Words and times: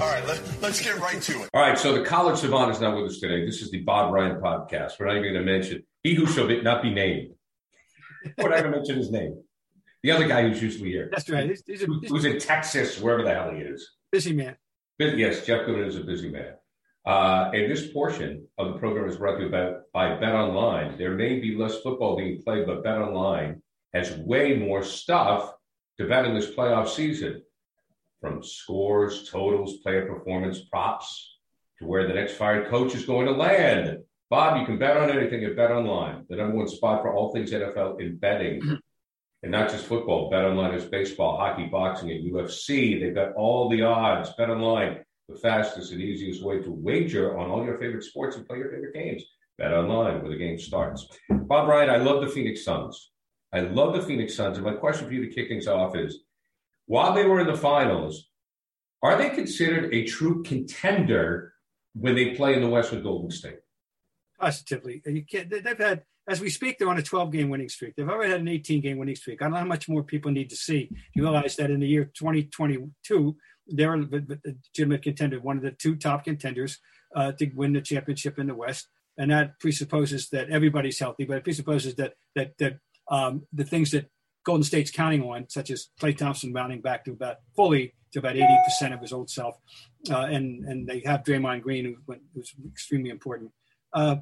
All 0.00 0.08
right, 0.08 0.26
let, 0.26 0.40
let's 0.62 0.80
get 0.82 0.98
right 0.98 1.20
to 1.22 1.42
it. 1.42 1.50
All 1.54 1.60
right, 1.60 1.78
so 1.78 1.92
the 1.96 2.04
college 2.04 2.38
savant 2.38 2.70
is 2.70 2.80
not 2.80 2.96
with 2.96 3.10
us 3.10 3.18
today. 3.20 3.44
This 3.44 3.60
is 3.62 3.70
the 3.70 3.82
Bob 3.82 4.12
Ryan 4.12 4.40
podcast. 4.40 4.92
We're 4.98 5.06
not 5.06 5.16
even 5.16 5.32
going 5.34 5.46
to 5.46 5.52
mention 5.52 5.82
he 6.02 6.14
who 6.14 6.26
shall 6.26 6.46
be, 6.46 6.60
not 6.62 6.82
be 6.82 6.90
named. 6.90 7.34
We're 8.38 8.48
not 8.50 8.60
going 8.60 8.72
to 8.72 8.78
mention 8.78 8.96
his 8.96 9.10
name. 9.10 9.42
The 10.02 10.10
other 10.12 10.26
guy 10.26 10.48
who's 10.48 10.62
usually 10.62 10.90
here. 10.90 11.08
That's 11.12 11.28
right. 11.28 11.48
He's, 11.48 11.62
he's 11.66 11.82
a, 11.82 11.86
Who- 11.86 12.00
he's 12.00 12.10
who's 12.10 12.24
in 12.24 12.38
Texas, 12.38 12.98
wherever 13.00 13.22
the 13.22 13.32
hell 13.34 13.52
he 13.54 13.60
is. 13.60 13.88
busy 14.10 14.32
man. 14.32 14.56
But 14.98 15.16
yes, 15.18 15.44
Jeff 15.46 15.66
Goodman 15.66 15.86
is 15.88 15.96
a 15.96 16.00
busy 16.04 16.30
man. 16.30 16.54
Uh, 17.04 17.50
and 17.52 17.70
this 17.70 17.88
portion 17.92 18.46
of 18.58 18.72
the 18.72 18.78
program 18.78 19.08
is 19.08 19.16
brought 19.16 19.36
to 19.38 19.44
you 19.44 19.50
by, 19.50 19.72
by 19.92 20.14
Bet 20.18 20.34
Online. 20.34 20.96
There 20.98 21.14
may 21.14 21.38
be 21.40 21.54
less 21.56 21.80
football 21.80 22.16
being 22.16 22.40
played, 22.42 22.66
but 22.66 22.82
Bet 22.84 22.98
Online 22.98 23.60
has 23.92 24.12
way 24.16 24.56
more 24.56 24.82
stuff 24.82 25.52
to 25.98 26.08
bet 26.08 26.24
in 26.24 26.34
this 26.34 26.50
playoff 26.50 26.88
season. 26.88 27.42
From 28.22 28.42
scores, 28.42 29.28
totals, 29.28 29.78
player 29.78 30.06
performance, 30.06 30.60
props, 30.60 31.38
to 31.80 31.86
where 31.86 32.06
the 32.06 32.14
next 32.14 32.34
fired 32.34 32.68
coach 32.68 32.94
is 32.94 33.04
going 33.04 33.26
to 33.26 33.32
land. 33.32 33.98
Bob, 34.30 34.60
you 34.60 34.64
can 34.64 34.78
bet 34.78 34.96
on 34.96 35.10
anything 35.10 35.44
at 35.44 35.56
Bet 35.56 35.72
Online, 35.72 36.24
the 36.30 36.36
number 36.36 36.56
one 36.56 36.68
spot 36.68 37.02
for 37.02 37.12
all 37.12 37.32
things 37.32 37.50
NFL 37.50 38.00
in 38.00 38.16
betting. 38.16 38.62
Mm-hmm. 38.62 38.74
And 39.42 39.50
not 39.50 39.70
just 39.70 39.86
football, 39.86 40.30
Bet 40.30 40.44
Online 40.44 40.72
is 40.74 40.84
baseball, 40.84 41.36
hockey, 41.36 41.66
boxing, 41.66 42.12
and 42.12 42.32
UFC. 42.32 43.00
They've 43.00 43.14
got 43.14 43.34
all 43.34 43.68
the 43.68 43.82
odds. 43.82 44.30
Bet 44.38 44.50
Online, 44.50 45.00
the 45.28 45.36
fastest 45.36 45.90
and 45.90 46.00
easiest 46.00 46.44
way 46.44 46.60
to 46.60 46.70
wager 46.70 47.36
on 47.36 47.50
all 47.50 47.64
your 47.64 47.76
favorite 47.78 48.04
sports 48.04 48.36
and 48.36 48.46
play 48.46 48.58
your 48.58 48.70
favorite 48.70 48.94
games. 48.94 49.24
Bet 49.58 49.72
Online, 49.72 50.22
where 50.22 50.30
the 50.30 50.38
game 50.38 50.58
starts. 50.60 51.08
Bob 51.28 51.68
Ryan, 51.68 51.90
I 51.90 51.96
love 51.96 52.22
the 52.22 52.30
Phoenix 52.30 52.64
Suns. 52.64 53.10
I 53.52 53.60
love 53.60 53.94
the 53.94 54.02
Phoenix 54.02 54.34
Suns. 54.34 54.56
And 54.56 54.64
my 54.64 54.74
question 54.74 55.08
for 55.08 55.12
you 55.12 55.26
to 55.26 55.34
kick 55.34 55.48
things 55.48 55.66
off 55.66 55.96
is 55.96 56.20
while 56.86 57.12
they 57.14 57.24
were 57.24 57.40
in 57.40 57.46
the 57.46 57.56
finals, 57.56 58.28
are 59.02 59.16
they 59.16 59.30
considered 59.30 59.92
a 59.92 60.04
true 60.04 60.42
contender 60.42 61.54
when 61.94 62.14
they 62.14 62.34
play 62.34 62.54
in 62.54 62.60
the 62.62 62.68
West 62.68 62.92
with 62.92 63.02
Golden 63.02 63.30
State? 63.30 63.58
Positively. 64.40 65.02
You 65.06 65.24
can't, 65.24 65.50
they- 65.50 65.60
they've 65.60 65.78
had, 65.78 66.02
as 66.28 66.40
we 66.40 66.50
speak, 66.50 66.78
they're 66.78 66.88
on 66.88 66.98
a 66.98 67.02
12 67.02 67.32
game 67.32 67.48
winning 67.50 67.68
streak. 67.68 67.94
They've 67.96 68.08
already 68.08 68.30
had 68.30 68.40
an 68.40 68.48
18 68.48 68.80
game 68.80 68.98
winning 68.98 69.16
streak. 69.16 69.40
I 69.40 69.46
don't 69.46 69.52
know 69.54 69.58
how 69.60 69.64
much 69.64 69.88
more 69.88 70.02
people 70.04 70.30
need 70.30 70.50
to 70.50 70.56
see. 70.56 70.88
You 71.14 71.22
realize 71.22 71.56
that 71.56 71.70
in 71.70 71.80
the 71.80 71.86
year 71.86 72.04
2022, 72.04 73.36
they're 73.68 73.94
a 73.94 73.98
legitimate 73.98 75.02
contender, 75.02 75.40
one 75.40 75.56
of 75.56 75.62
the 75.62 75.72
two 75.72 75.96
top 75.96 76.24
contenders 76.24 76.78
uh, 77.14 77.32
to 77.32 77.46
win 77.54 77.72
the 77.72 77.80
championship 77.80 78.38
in 78.38 78.46
the 78.48 78.54
West. 78.54 78.88
And 79.18 79.30
that 79.30 79.58
presupposes 79.60 80.28
that 80.30 80.48
everybody's 80.50 80.98
healthy, 80.98 81.24
but 81.24 81.36
it 81.36 81.44
presupposes 81.44 81.94
that 81.96 82.14
that 82.34 82.56
that 82.58 82.78
um, 83.10 83.46
the 83.52 83.64
things 83.64 83.90
that 83.90 84.06
Golden 84.44 84.64
State's 84.64 84.90
counting 84.90 85.22
on, 85.22 85.48
such 85.48 85.70
as 85.70 85.88
Klay 86.00 86.16
Thompson 86.16 86.52
rounding 86.52 86.80
back 86.80 87.04
to 87.04 87.12
about 87.12 87.36
fully 87.54 87.94
to 88.12 88.18
about 88.18 88.34
80% 88.36 88.92
of 88.92 89.00
his 89.00 89.12
old 89.12 89.30
self, 89.30 89.56
uh, 90.10 90.18
and 90.30 90.64
and 90.66 90.86
they 90.86 91.00
have 91.06 91.22
Draymond 91.24 91.62
Green, 91.62 91.84
who 91.84 91.96
went- 92.06 92.22
who's 92.34 92.52
extremely 92.70 93.08
important, 93.10 93.52
uh, 93.94 94.16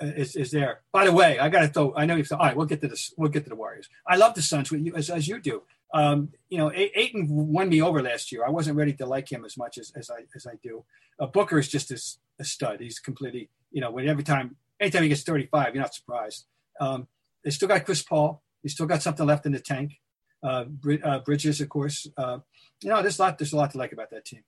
is, 0.00 0.34
is 0.36 0.50
there. 0.50 0.80
By 0.92 1.04
the 1.04 1.12
way, 1.12 1.38
I 1.38 1.48
got 1.48 1.60
to 1.60 1.68
throw. 1.68 1.94
I 1.96 2.06
know 2.06 2.16
you've. 2.16 2.30
All 2.32 2.38
right, 2.38 2.56
we'll 2.56 2.66
get 2.66 2.80
to 2.80 2.88
this. 2.88 3.12
We'll 3.16 3.30
get 3.30 3.44
to 3.44 3.50
the 3.50 3.56
Warriors. 3.56 3.88
I 4.06 4.16
love 4.16 4.34
the 4.34 4.42
Suns 4.42 4.72
as, 4.94 5.10
as 5.10 5.28
you 5.28 5.40
do. 5.40 5.62
Um, 5.94 6.30
you 6.48 6.58
know, 6.58 6.70
A- 6.72 6.98
Ayton 6.98 7.26
won 7.28 7.68
me 7.68 7.80
over 7.80 8.02
last 8.02 8.32
year. 8.32 8.44
I 8.44 8.50
wasn't 8.50 8.76
ready 8.76 8.92
to 8.94 9.06
like 9.06 9.30
him 9.30 9.44
as 9.44 9.56
much 9.56 9.78
as, 9.78 9.92
as 9.96 10.10
I 10.10 10.24
as 10.34 10.46
I 10.46 10.54
do. 10.62 10.84
Uh, 11.20 11.26
Booker 11.26 11.58
is 11.58 11.68
just 11.68 11.90
a, 11.90 12.00
a 12.40 12.44
stud. 12.44 12.80
He's 12.80 12.98
completely. 12.98 13.48
You 13.70 13.80
know, 13.80 13.90
when 13.90 14.08
every 14.08 14.24
time, 14.24 14.56
anytime 14.80 15.02
he 15.04 15.08
gets 15.08 15.22
35, 15.22 15.74
you're 15.74 15.82
not 15.82 15.94
surprised. 15.94 16.46
Um, 16.80 17.08
they 17.44 17.50
still 17.50 17.68
got 17.68 17.84
Chris 17.84 18.02
Paul. 18.02 18.42
They 18.66 18.70
still 18.70 18.86
got 18.86 19.00
something 19.00 19.24
left 19.24 19.46
in 19.46 19.52
the 19.52 19.60
tank. 19.60 19.92
Uh, 20.42 20.64
uh, 21.04 21.20
Bridges, 21.20 21.60
of 21.60 21.68
course. 21.68 22.04
Uh, 22.16 22.38
you 22.82 22.90
know, 22.90 23.00
there's 23.00 23.20
a 23.20 23.22
lot. 23.22 23.38
There's 23.38 23.52
a 23.52 23.56
lot 23.56 23.70
to 23.70 23.78
like 23.78 23.92
about 23.92 24.10
that 24.10 24.24
team. 24.24 24.42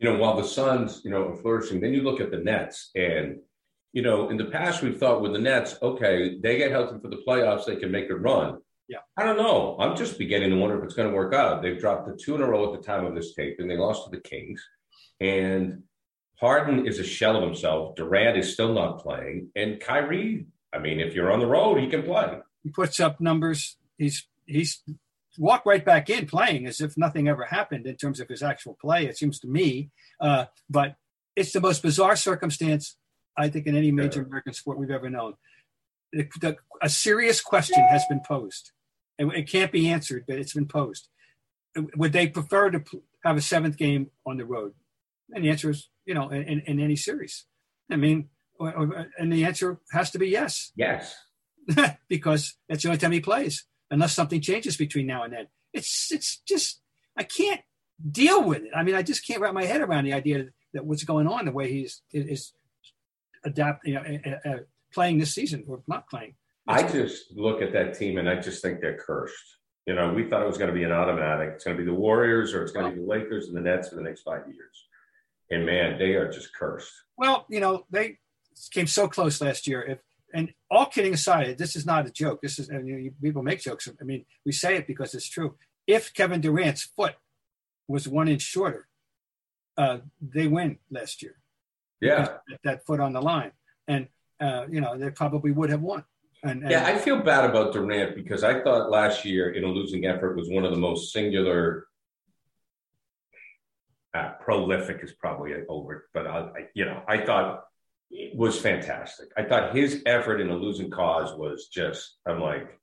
you 0.00 0.10
know, 0.10 0.18
while 0.18 0.36
the 0.36 0.42
Suns, 0.42 1.02
you 1.04 1.10
know, 1.12 1.28
are 1.28 1.36
flourishing, 1.36 1.80
then 1.80 1.94
you 1.94 2.02
look 2.02 2.20
at 2.20 2.32
the 2.32 2.38
Nets, 2.38 2.90
and 2.96 3.38
you 3.92 4.02
know, 4.02 4.28
in 4.28 4.36
the 4.36 4.46
past 4.46 4.82
we've 4.82 4.98
thought 4.98 5.22
with 5.22 5.34
the 5.34 5.38
Nets, 5.38 5.76
okay, 5.82 6.40
they 6.42 6.58
get 6.58 6.72
healthy 6.72 6.98
for 7.00 7.10
the 7.10 7.22
playoffs, 7.24 7.64
they 7.64 7.76
can 7.76 7.92
make 7.92 8.10
a 8.10 8.16
run. 8.16 8.58
Yeah. 8.88 8.98
I 9.16 9.22
don't 9.22 9.36
know. 9.36 9.76
I'm 9.78 9.96
just 9.96 10.18
beginning 10.18 10.50
to 10.50 10.56
wonder 10.56 10.76
if 10.76 10.84
it's 10.84 10.94
going 10.94 11.08
to 11.08 11.14
work 11.14 11.32
out. 11.32 11.62
They've 11.62 11.78
dropped 11.78 12.08
the 12.08 12.16
two 12.16 12.34
in 12.34 12.42
a 12.42 12.48
row 12.48 12.74
at 12.74 12.80
the 12.80 12.84
time 12.84 13.06
of 13.06 13.14
this 13.14 13.34
tape, 13.34 13.60
and 13.60 13.70
they 13.70 13.76
lost 13.76 14.04
to 14.04 14.10
the 14.10 14.20
Kings. 14.20 14.60
And 15.20 15.84
Harden 16.40 16.88
is 16.88 16.98
a 16.98 17.04
shell 17.04 17.36
of 17.36 17.44
himself. 17.44 17.94
Durant 17.94 18.36
is 18.36 18.52
still 18.52 18.72
not 18.74 18.98
playing, 18.98 19.50
and 19.54 19.78
Kyrie. 19.78 20.46
I 20.72 20.78
mean, 20.78 20.98
if 20.98 21.14
you're 21.14 21.30
on 21.30 21.38
the 21.38 21.46
road, 21.46 21.78
he 21.80 21.86
can 21.86 22.02
play. 22.02 22.38
He 22.62 22.70
puts 22.70 23.00
up 23.00 23.20
numbers. 23.20 23.76
He's 23.98 24.26
he's 24.46 24.82
walked 25.38 25.66
right 25.66 25.84
back 25.84 26.10
in 26.10 26.26
playing 26.26 26.66
as 26.66 26.80
if 26.80 26.96
nothing 26.96 27.28
ever 27.28 27.44
happened 27.44 27.86
in 27.86 27.96
terms 27.96 28.20
of 28.20 28.28
his 28.28 28.42
actual 28.42 28.76
play. 28.80 29.06
It 29.06 29.16
seems 29.16 29.38
to 29.40 29.48
me, 29.48 29.90
uh, 30.20 30.46
but 30.68 30.96
it's 31.36 31.52
the 31.52 31.60
most 31.60 31.82
bizarre 31.82 32.16
circumstance 32.16 32.96
I 33.36 33.48
think 33.48 33.66
in 33.66 33.76
any 33.76 33.92
major 33.92 34.22
American 34.22 34.52
sport 34.52 34.78
we've 34.78 34.90
ever 34.90 35.08
known. 35.08 35.34
The, 36.12 36.28
the, 36.40 36.56
a 36.82 36.88
serious 36.88 37.40
question 37.40 37.80
has 37.88 38.02
been 38.08 38.20
posed, 38.26 38.72
and 39.18 39.32
it 39.32 39.48
can't 39.48 39.70
be 39.70 39.88
answered, 39.88 40.24
but 40.26 40.38
it's 40.38 40.52
been 40.54 40.66
posed. 40.66 41.08
Would 41.96 42.12
they 42.12 42.26
prefer 42.26 42.70
to 42.72 42.82
have 43.24 43.36
a 43.36 43.40
seventh 43.40 43.76
game 43.76 44.10
on 44.26 44.36
the 44.36 44.44
road? 44.44 44.74
And 45.32 45.44
the 45.44 45.50
answer 45.50 45.70
is, 45.70 45.88
you 46.04 46.14
know, 46.14 46.28
in, 46.30 46.42
in, 46.42 46.60
in 46.62 46.80
any 46.80 46.96
series. 46.96 47.46
I 47.88 47.94
mean, 47.94 48.28
or- 48.58 48.74
or- 48.76 49.06
and 49.16 49.32
the 49.32 49.44
answer 49.44 49.78
has 49.92 50.10
to 50.10 50.18
be 50.18 50.28
yes 50.28 50.72
Yes. 50.74 51.14
because 52.08 52.54
that's 52.68 52.82
the 52.82 52.88
only 52.88 52.98
time 52.98 53.12
he 53.12 53.20
plays, 53.20 53.64
unless 53.90 54.14
something 54.14 54.40
changes 54.40 54.76
between 54.76 55.06
now 55.06 55.24
and 55.24 55.32
then. 55.32 55.46
It's 55.72 56.10
it's 56.12 56.40
just 56.46 56.80
I 57.16 57.22
can't 57.22 57.60
deal 58.10 58.42
with 58.42 58.62
it. 58.62 58.70
I 58.74 58.82
mean, 58.82 58.94
I 58.94 59.02
just 59.02 59.26
can't 59.26 59.40
wrap 59.40 59.54
my 59.54 59.64
head 59.64 59.80
around 59.80 60.04
the 60.04 60.14
idea 60.14 60.46
that 60.72 60.84
what's 60.84 61.04
going 61.04 61.26
on, 61.26 61.44
the 61.44 61.52
way 61.52 61.70
he's 61.70 62.02
is 62.12 62.52
adapting, 63.44 63.92
you 63.92 64.00
know, 64.00 64.18
uh, 64.44 64.48
uh, 64.48 64.56
playing 64.92 65.18
this 65.18 65.34
season 65.34 65.64
or 65.66 65.82
not 65.86 66.08
playing. 66.08 66.34
I 66.66 66.82
just 66.82 67.32
look 67.34 67.62
at 67.62 67.72
that 67.72 67.98
team 67.98 68.18
and 68.18 68.28
I 68.28 68.36
just 68.36 68.62
think 68.62 68.80
they're 68.80 68.98
cursed. 68.98 69.34
You 69.86 69.94
know, 69.94 70.12
we 70.12 70.28
thought 70.28 70.42
it 70.42 70.46
was 70.46 70.58
going 70.58 70.68
to 70.68 70.74
be 70.74 70.84
an 70.84 70.92
automatic. 70.92 71.50
It's 71.54 71.64
going 71.64 71.76
to 71.76 71.82
be 71.82 71.86
the 71.86 71.94
Warriors 71.94 72.54
or 72.54 72.62
it's 72.62 72.72
going 72.72 72.86
to 72.86 72.92
be 72.92 73.00
the 73.00 73.08
Lakers 73.08 73.48
and 73.48 73.56
the 73.56 73.60
Nets 73.60 73.88
for 73.88 73.96
the 73.96 74.02
next 74.02 74.22
five 74.22 74.42
years. 74.46 74.86
And 75.50 75.66
man, 75.66 75.98
they 75.98 76.14
are 76.14 76.30
just 76.30 76.54
cursed. 76.54 76.92
Well, 77.16 77.46
you 77.48 77.60
know, 77.60 77.86
they 77.90 78.18
came 78.70 78.86
so 78.86 79.08
close 79.08 79.40
last 79.40 79.66
year. 79.66 79.82
If 79.82 79.98
and 80.34 80.52
all 80.70 80.86
kidding 80.86 81.14
aside, 81.14 81.58
this 81.58 81.76
is 81.76 81.86
not 81.86 82.06
a 82.06 82.10
joke. 82.10 82.40
This 82.42 82.58
is 82.58 82.68
and 82.68 82.86
you 82.86 83.12
people 83.22 83.42
make 83.42 83.60
jokes. 83.60 83.88
I 84.00 84.04
mean, 84.04 84.24
we 84.44 84.52
say 84.52 84.76
it 84.76 84.86
because 84.86 85.14
it's 85.14 85.28
true. 85.28 85.56
If 85.86 86.12
Kevin 86.14 86.40
Durant's 86.40 86.82
foot 86.82 87.14
was 87.88 88.06
one 88.06 88.28
inch 88.28 88.42
shorter, 88.42 88.88
uh, 89.76 89.98
they 90.20 90.46
win 90.46 90.78
last 90.90 91.22
year. 91.22 91.36
Yeah. 92.00 92.36
That, 92.64 92.86
foot 92.86 93.00
on 93.00 93.12
the 93.12 93.20
line. 93.20 93.52
And, 93.88 94.08
uh, 94.40 94.66
you 94.70 94.80
know, 94.80 94.96
they 94.96 95.10
probably 95.10 95.50
would 95.50 95.70
have 95.70 95.82
won. 95.82 96.04
And, 96.42 96.62
and 96.62 96.70
Yeah, 96.70 96.86
I 96.86 96.96
feel 96.96 97.20
bad 97.20 97.48
about 97.48 97.72
Durant 97.72 98.14
because 98.14 98.44
I 98.44 98.62
thought 98.62 98.90
last 98.90 99.24
year 99.24 99.50
in 99.50 99.64
a 99.64 99.68
losing 99.68 100.06
effort 100.06 100.36
was 100.36 100.48
one 100.48 100.64
of 100.64 100.70
the 100.70 100.78
most 100.78 101.12
singular. 101.12 101.86
Uh, 104.12 104.30
prolific 104.40 105.00
is 105.02 105.12
probably 105.12 105.52
over, 105.68 106.08
but 106.12 106.26
I, 106.26 106.38
I, 106.38 106.68
you 106.74 106.84
know, 106.84 107.02
I 107.06 107.24
thought 107.24 107.64
was 108.34 108.58
fantastic. 108.58 109.28
I 109.36 109.44
thought 109.44 109.74
his 109.74 110.02
effort 110.06 110.40
in 110.40 110.50
a 110.50 110.56
losing 110.56 110.90
cause 110.90 111.36
was 111.36 111.68
just. 111.68 112.16
I'm 112.26 112.40
like, 112.40 112.80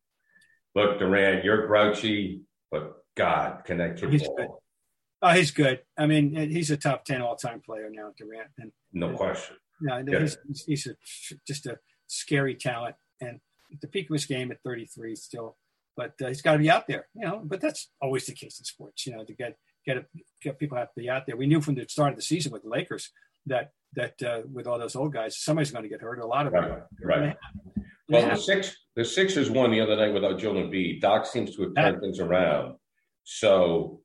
look, 0.76 1.00
Durant, 1.00 1.44
you're 1.44 1.68
grouchy, 1.68 2.42
but 2.72 2.94
God, 3.16 3.64
can 3.66 3.78
that 3.78 3.98
kid 3.98 4.12
He's 4.12 4.24
ball? 4.24 4.36
good. 4.38 4.48
oh, 5.24 5.30
he's 5.32 5.52
good. 5.52 5.82
I 5.98 6.06
mean, 6.06 6.34
he's 6.50 6.72
a 6.72 6.78
top 6.78 7.06
10 7.06 7.22
all 7.22 7.36
time 7.36 7.62
player 7.62 7.90
now, 7.92 8.14
Durant. 8.18 8.50
And, 8.58 8.72
No 8.94 9.16
question. 9.16 9.58
No, 9.82 9.98
Yeah. 9.98 10.20
he's, 10.20 10.38
he's, 10.48 10.64
he's 10.66 10.88
a, 10.88 10.96
just 11.46 11.66
a 11.66 11.78
scary 12.08 12.56
talent, 12.56 12.96
and 13.22 13.40
at 13.72 13.82
the 13.82 13.88
peak 13.88 14.10
of 14.10 14.14
his 14.14 14.26
game 14.26 14.52
at 14.52 14.62
33 14.64 15.16
still, 15.16 15.58
but 15.96 16.14
uh, 16.24 16.28
he's 16.28 16.42
got 16.42 16.54
to 16.54 16.60
be 16.60 16.70
out 16.70 16.88
there, 16.88 17.08
you 17.14 17.28
know. 17.28 17.42
But 17.44 17.60
that's 17.60 17.90
always 18.02 18.26
the 18.26 18.34
case 18.34 18.60
in 18.60 18.66
sports, 18.66 19.06
you 19.06 19.16
know. 19.16 19.24
To 19.26 19.34
get 19.34 19.58
get 19.86 19.98
a, 19.98 20.06
get 20.42 20.58
people 20.58 20.78
have 20.78 20.94
to 20.94 21.02
be 21.02 21.10
out 21.10 21.26
there. 21.28 21.36
We 21.36 21.48
knew 21.48 21.62
from 21.62 21.76
the 21.76 21.86
start 21.90 22.12
of 22.12 22.16
the 22.16 22.22
season 22.24 22.52
with 22.52 22.64
the 22.64 22.70
Lakers 22.70 23.12
that 23.48 23.72
that 23.94 24.22
uh, 24.22 24.42
with 24.52 24.68
all 24.68 24.80
those 24.80 24.96
old 24.96 25.14
guys, 25.14 25.38
somebody's 25.38 25.72
going 25.72 25.84
to 25.84 25.90
get 25.90 26.02
hurt. 26.02 26.20
A 26.20 26.26
lot 26.26 26.48
of 26.48 26.54
them. 26.54 26.82
Right, 27.02 27.20
right. 27.20 27.36
Well, 28.10 28.30
the 28.30 28.36
six 28.38 28.76
the 28.96 29.04
Sixers 29.04 29.50
won 29.50 29.72
the 29.72 29.82
other 29.82 29.96
night 29.96 30.14
without 30.14 30.40
Joel 30.40 30.56
Embiid. 30.56 31.02
Doc 31.02 31.26
seems 31.26 31.56
to 31.56 31.64
have 31.64 31.76
turned 31.76 32.02
things 32.02 32.20
around. 32.20 32.76
So, 33.24 34.02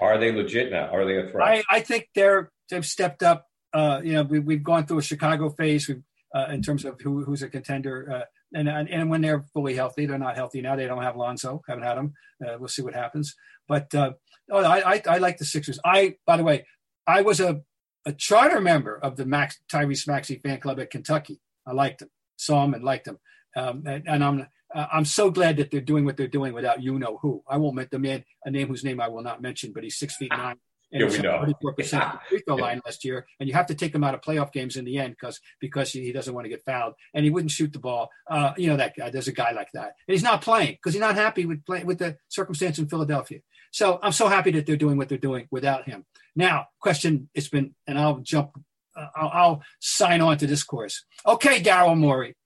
are 0.00 0.18
they 0.18 0.32
legit 0.32 0.70
now? 0.70 0.88
Are 0.88 1.04
they 1.06 1.18
a 1.18 1.30
threat? 1.30 1.48
I, 1.48 1.64
I 1.70 1.80
think 1.80 2.08
they're 2.14 2.50
they've 2.70 2.84
stepped 2.84 3.22
up. 3.22 3.46
Uh, 3.72 4.00
you 4.04 4.12
know, 4.12 4.22
we, 4.22 4.38
we've 4.38 4.62
gone 4.62 4.86
through 4.86 4.98
a 4.98 5.02
Chicago 5.02 5.50
phase 5.50 5.88
we 5.88 5.96
uh, 6.34 6.46
in 6.50 6.62
terms 6.62 6.84
of 6.84 7.00
who, 7.00 7.24
who's 7.24 7.42
a 7.42 7.48
contender, 7.48 8.12
uh, 8.12 8.24
and, 8.54 8.68
and 8.68 8.90
and 8.90 9.10
when 9.10 9.22
they're 9.22 9.44
fully 9.54 9.74
healthy, 9.74 10.06
they're 10.06 10.18
not 10.18 10.36
healthy 10.36 10.60
now. 10.60 10.76
They 10.76 10.86
don't 10.86 11.02
have 11.02 11.16
Lonzo, 11.16 11.62
haven't 11.66 11.84
had 11.84 11.96
him. 11.96 12.12
Uh, 12.46 12.56
we'll 12.58 12.68
see 12.68 12.82
what 12.82 12.94
happens. 12.94 13.34
But 13.66 13.94
uh, 13.94 14.12
oh, 14.50 14.62
I, 14.62 14.94
I 14.94 15.02
I 15.08 15.18
like 15.18 15.38
the 15.38 15.44
Sixers. 15.44 15.78
I 15.84 16.16
by 16.26 16.36
the 16.36 16.44
way, 16.44 16.66
I 17.06 17.22
was 17.22 17.40
a 17.40 17.62
a 18.06 18.12
charter 18.12 18.60
member 18.60 18.96
of 18.96 19.16
the 19.16 19.26
Max 19.26 19.58
Tyrese 19.70 20.06
Maxey 20.06 20.40
fan 20.42 20.60
club 20.60 20.80
at 20.80 20.90
Kentucky. 20.90 21.40
I 21.66 21.72
liked 21.72 22.02
him, 22.02 22.10
saw 22.36 22.64
him, 22.64 22.72
and 22.72 22.84
liked 22.84 23.08
him. 23.08 23.18
Um, 23.56 23.82
and, 23.86 24.04
and 24.06 24.24
I'm 24.24 24.46
uh, 24.74 24.86
I'm 24.92 25.04
so 25.04 25.30
glad 25.30 25.56
that 25.56 25.70
they're 25.70 25.80
doing 25.80 26.04
what 26.04 26.16
they're 26.16 26.28
doing 26.28 26.52
without 26.52 26.82
you 26.82 26.98
know 26.98 27.18
who. 27.20 27.42
I 27.48 27.56
won't 27.56 27.74
mention 27.74 27.90
the 27.90 27.98
man 27.98 28.24
a 28.44 28.50
name 28.50 28.68
whose 28.68 28.84
name 28.84 29.00
I 29.00 29.08
will 29.08 29.22
not 29.22 29.42
mention, 29.42 29.72
but 29.72 29.82
he's 29.82 29.98
six 29.98 30.16
feet 30.16 30.30
nine. 30.30 30.56
And 30.92 31.00
Yeah, 31.00 31.08
we 31.08 31.18
know. 31.18 31.54
34% 31.62 31.88
from 31.88 31.98
the 31.98 32.18
free 32.28 32.42
throw 32.46 32.54
line 32.56 32.80
last 32.84 33.04
year, 33.04 33.26
and 33.40 33.48
you 33.48 33.54
have 33.54 33.66
to 33.66 33.74
take 33.74 33.94
him 33.94 34.04
out 34.04 34.14
of 34.14 34.20
playoff 34.20 34.52
games 34.52 34.76
in 34.76 34.84
the 34.84 34.98
end 34.98 35.16
because 35.18 35.40
because 35.60 35.90
he 35.90 36.12
doesn't 36.12 36.32
want 36.32 36.44
to 36.44 36.48
get 36.48 36.64
fouled, 36.64 36.94
and 37.12 37.24
he 37.24 37.30
wouldn't 37.30 37.50
shoot 37.50 37.72
the 37.72 37.78
ball. 37.78 38.10
Uh, 38.30 38.52
you 38.56 38.68
know 38.68 38.76
that 38.76 38.94
guy. 38.96 39.10
There's 39.10 39.28
a 39.28 39.32
guy 39.32 39.50
like 39.50 39.68
that, 39.74 39.94
and 40.06 40.14
he's 40.14 40.22
not 40.22 40.42
playing 40.42 40.72
because 40.72 40.94
he's 40.94 41.00
not 41.00 41.16
happy 41.16 41.44
with 41.44 41.64
play, 41.64 41.82
with 41.82 41.98
the 41.98 42.16
circumstance 42.28 42.78
in 42.78 42.88
Philadelphia. 42.88 43.40
So 43.72 43.98
I'm 44.02 44.12
so 44.12 44.28
happy 44.28 44.52
that 44.52 44.66
they're 44.66 44.76
doing 44.76 44.96
what 44.96 45.08
they're 45.08 45.18
doing 45.18 45.48
without 45.50 45.88
him. 45.88 46.04
Now, 46.36 46.66
question: 46.80 47.28
It's 47.34 47.48
been, 47.48 47.74
and 47.86 47.98
I'll 47.98 48.18
jump. 48.18 48.50
Uh, 48.96 49.08
I'll, 49.16 49.30
I'll 49.32 49.62
sign 49.80 50.20
on 50.20 50.38
to 50.38 50.46
this 50.46 50.62
course. 50.62 51.04
Okay, 51.26 51.60
Daryl 51.60 51.98
Morey, 51.98 52.36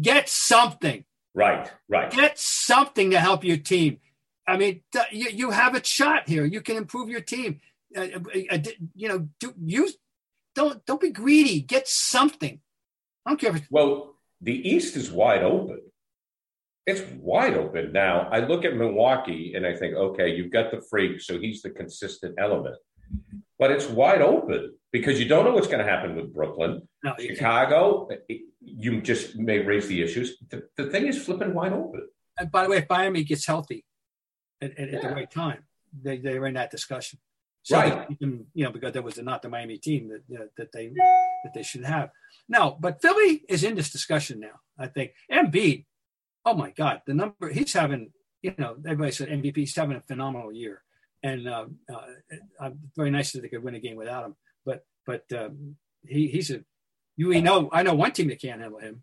get 0.00 0.28
something 0.28 1.04
right, 1.34 1.72
right. 1.88 2.10
get 2.10 2.38
something 2.38 3.12
to 3.12 3.18
help 3.18 3.44
your 3.44 3.56
team. 3.56 3.98
I 4.46 4.56
mean, 4.56 4.82
you, 5.10 5.28
you 5.32 5.50
have 5.50 5.74
a 5.74 5.84
shot 5.84 6.28
here. 6.28 6.44
You 6.44 6.60
can 6.60 6.76
improve 6.76 7.08
your 7.08 7.20
team. 7.20 7.60
Uh, 7.96 8.00
uh, 8.02 8.18
uh, 8.52 8.58
you 8.94 9.08
know, 9.08 9.28
do 9.40 9.54
use 9.64 9.96
don't 10.54 10.84
don't 10.86 11.00
be 11.00 11.10
greedy. 11.10 11.60
Get 11.60 11.88
something. 11.88 12.60
I 13.24 13.30
don't 13.30 13.40
care 13.40 13.50
if 13.50 13.56
it's 13.56 13.66
Well, 13.70 14.14
the 14.40 14.68
East 14.68 14.96
is 14.96 15.10
wide 15.10 15.42
open. 15.42 15.80
It's 16.86 17.02
wide 17.18 17.54
open 17.54 17.92
now. 17.92 18.28
I 18.30 18.40
look 18.40 18.64
at 18.64 18.76
Milwaukee 18.76 19.54
and 19.56 19.66
I 19.66 19.74
think, 19.74 19.94
okay, 19.96 20.34
you've 20.36 20.52
got 20.52 20.70
the 20.70 20.80
freak, 20.88 21.20
so 21.20 21.40
he's 21.40 21.60
the 21.62 21.70
consistent 21.70 22.36
element. 22.38 22.76
But 23.58 23.72
it's 23.72 23.86
wide 23.88 24.22
open 24.22 24.74
because 24.92 25.18
you 25.18 25.26
don't 25.26 25.44
know 25.44 25.52
what's 25.52 25.66
going 25.66 25.84
to 25.84 25.90
happen 25.90 26.14
with 26.14 26.32
Brooklyn, 26.32 26.86
no. 27.02 27.14
Chicago. 27.18 28.08
it- 28.28 28.42
You 28.60 29.00
just 29.00 29.36
may 29.36 29.58
raise 29.60 29.86
the 29.88 30.02
issues. 30.02 30.28
The, 30.50 30.58
the 30.76 30.86
thing 30.92 31.06
is 31.06 31.16
flipping 31.24 31.54
wide 31.54 31.72
open. 31.72 32.02
And 32.38 32.50
by 32.50 32.64
the 32.64 32.70
way, 32.70 32.78
if 32.78 32.88
Miami 32.90 33.22
gets 33.24 33.46
healthy 33.46 33.84
at, 34.62 34.78
at, 34.78 34.88
at 34.94 35.02
the 35.02 35.08
right 35.10 35.30
time, 35.30 35.64
they 36.02 36.18
they're 36.18 36.46
in 36.46 36.54
that 36.54 36.70
discussion. 36.70 37.18
So 37.62 37.78
Right. 37.78 38.08
you 38.10 38.16
can- 38.16 38.46
you 38.54 38.64
know, 38.64 38.70
because 38.70 38.92
that 38.92 39.02
was 39.02 39.18
not 39.18 39.42
the 39.42 39.48
Miami 39.48 39.78
team 39.78 40.08
that 40.08 40.22
you 40.28 40.38
know, 40.38 40.48
that 40.56 40.70
they 40.72 40.88
that 41.44 41.52
they 41.54 41.62
should 41.62 41.84
have. 41.84 42.10
Now, 42.48 42.76
but 42.78 43.02
Philly 43.02 43.42
is 43.48 43.64
in 43.64 43.74
this 43.74 43.90
discussion 43.90 44.38
now. 44.40 44.60
I 44.78 44.86
think 44.86 45.12
Embiid. 45.30 45.84
Oh 46.44 46.54
my 46.54 46.70
God, 46.70 47.02
the 47.06 47.14
number 47.14 47.48
he's 47.52 47.72
having. 47.72 48.12
You 48.42 48.54
know, 48.58 48.76
everybody 48.84 49.10
said 49.12 49.28
MVP. 49.28 49.56
He's 49.56 49.74
having 49.74 49.96
a 49.96 50.00
phenomenal 50.00 50.52
year, 50.52 50.82
and 51.22 51.48
uh, 51.48 51.66
uh, 52.60 52.70
very 52.94 53.10
nice 53.10 53.32
that 53.32 53.40
they 53.42 53.48
could 53.48 53.64
win 53.64 53.74
a 53.74 53.80
game 53.80 53.96
without 53.96 54.24
him. 54.26 54.36
But 54.64 54.84
but 55.04 55.24
um, 55.36 55.76
he 56.06 56.28
he's 56.28 56.50
a 56.52 56.62
you 57.16 57.28
we 57.28 57.40
know 57.40 57.68
I 57.72 57.82
know 57.82 57.94
one 57.94 58.12
team 58.12 58.28
that 58.28 58.40
can't 58.40 58.60
handle 58.60 58.78
him. 58.78 59.02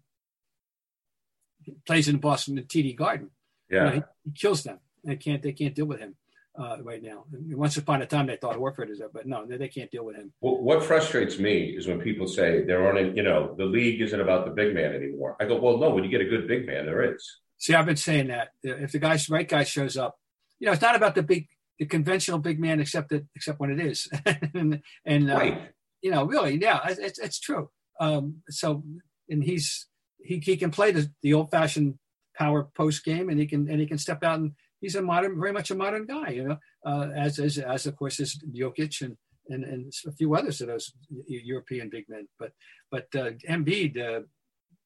He 1.63 1.73
plays 1.85 2.07
in 2.07 2.17
Boston 2.17 2.57
at 2.57 2.67
TD 2.67 2.95
Garden. 2.95 3.31
You 3.69 3.79
know, 3.79 3.85
Yeah. 3.85 3.91
he, 3.95 4.01
he 4.25 4.31
kills 4.31 4.63
them. 4.63 4.79
They 5.03 5.15
can't 5.15 5.41
they 5.41 5.53
can't 5.53 5.75
deal 5.75 5.85
with 5.85 5.99
him 5.99 6.15
uh, 6.57 6.77
right 6.81 7.01
now. 7.01 7.25
Once 7.31 7.77
upon 7.77 8.01
a 8.01 8.05
time 8.05 8.27
they 8.27 8.37
thought 8.37 8.57
Horford 8.57 8.89
is 8.89 8.99
there, 8.99 9.09
but 9.13 9.25
no, 9.25 9.45
they, 9.45 9.57
they 9.57 9.67
can't 9.67 9.91
deal 9.91 10.05
with 10.05 10.15
him. 10.15 10.33
Well, 10.41 10.61
what 10.61 10.83
frustrates 10.83 11.39
me 11.39 11.75
is 11.77 11.87
when 11.87 11.99
people 11.99 12.27
say 12.27 12.63
there 12.63 12.85
aren't, 12.85 13.17
you 13.17 13.23
know, 13.23 13.55
the 13.57 13.65
league 13.65 14.01
isn't 14.01 14.19
about 14.19 14.45
the 14.45 14.51
big 14.51 14.73
man 14.73 14.93
anymore. 14.93 15.35
I 15.39 15.45
go, 15.45 15.59
well, 15.59 15.77
no, 15.77 15.89
when 15.89 16.03
you 16.03 16.09
get 16.09 16.21
a 16.21 16.25
good 16.25 16.47
big 16.47 16.65
man, 16.65 16.85
there 16.85 17.13
is. 17.13 17.39
See, 17.57 17.73
I've 17.73 17.85
been 17.85 17.95
saying 17.95 18.27
that 18.27 18.49
if 18.61 18.91
the 18.91 18.99
guy's 18.99 19.29
right 19.29 19.47
guy 19.47 19.63
shows 19.63 19.97
up, 19.97 20.15
you 20.59 20.67
know, 20.67 20.73
it's 20.73 20.81
not 20.81 20.95
about 20.95 21.15
the 21.15 21.23
big, 21.23 21.47
the 21.79 21.85
conventional 21.85 22.39
big 22.39 22.59
man, 22.59 22.79
except 22.79 23.09
that 23.09 23.25
except 23.35 23.59
when 23.59 23.71
it 23.71 23.79
is, 23.79 24.07
and 24.53 24.81
and 25.05 25.31
uh, 25.31 25.35
Right. 25.35 25.71
you 26.01 26.11
know, 26.11 26.25
really, 26.25 26.59
yeah, 26.61 26.81
it's 26.87 26.99
it's, 26.99 27.19
it's 27.19 27.39
true. 27.39 27.69
Um, 27.99 28.41
so, 28.49 28.83
and 29.29 29.43
he's 29.43 29.87
he 30.23 30.37
he 30.39 30.55
can 30.57 30.71
play 30.71 30.91
the, 30.91 31.09
the 31.21 31.33
old 31.33 31.51
fashioned 31.51 31.95
power 32.37 32.69
post 32.75 33.03
game, 33.03 33.29
and 33.29 33.39
he 33.39 33.47
can 33.47 33.69
and 33.69 33.79
he 33.79 33.87
can 33.87 33.97
step 33.97 34.23
out 34.23 34.39
and 34.39 34.51
he's 34.83 34.97
a 35.01 35.01
modern, 35.01 35.33
very 35.43 35.53
much 35.57 35.71
a 35.71 35.75
modern 35.83 36.05
guy, 36.05 36.29
you 36.37 36.43
know, 36.47 36.57
uh, 36.89 37.07
as 37.25 37.39
as 37.39 37.57
as 37.57 37.87
of 37.87 37.95
course 37.95 38.17
is 38.19 38.31
Jokic 38.61 39.01
and. 39.05 39.15
And, 39.49 39.65
and 39.65 39.93
a 40.07 40.13
few 40.13 40.35
others 40.39 40.61
of 40.61 40.67
those 40.67 40.93
European 41.27 41.89
big 41.89 42.05
men, 42.07 42.25
but 42.39 42.51
but 42.89 43.07
uh, 43.13 43.31
Embiid, 43.55 43.93
uh, 43.99 44.21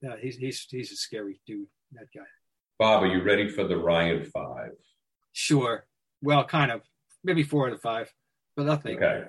uh, 0.07 0.18
he's 0.23 0.37
he's 0.37 0.59
he's 0.75 0.92
a 0.92 0.95
scary 0.95 1.39
dude. 1.45 1.68
That 1.92 2.07
guy. 2.11 2.25
Bob, 2.80 3.04
are 3.04 3.11
you 3.16 3.21
ready 3.21 3.47
for 3.56 3.66
the 3.68 3.77
Ryan 3.77 4.25
Five? 4.25 4.71
Sure. 5.31 5.85
Well, 6.23 6.44
kind 6.44 6.71
of. 6.71 6.81
Maybe 7.23 7.44
four 7.44 7.68
out 7.68 7.73
of 7.73 7.81
five, 7.81 8.11
but 8.56 8.66
nothing. 8.66 8.95
Okay. 8.97 9.25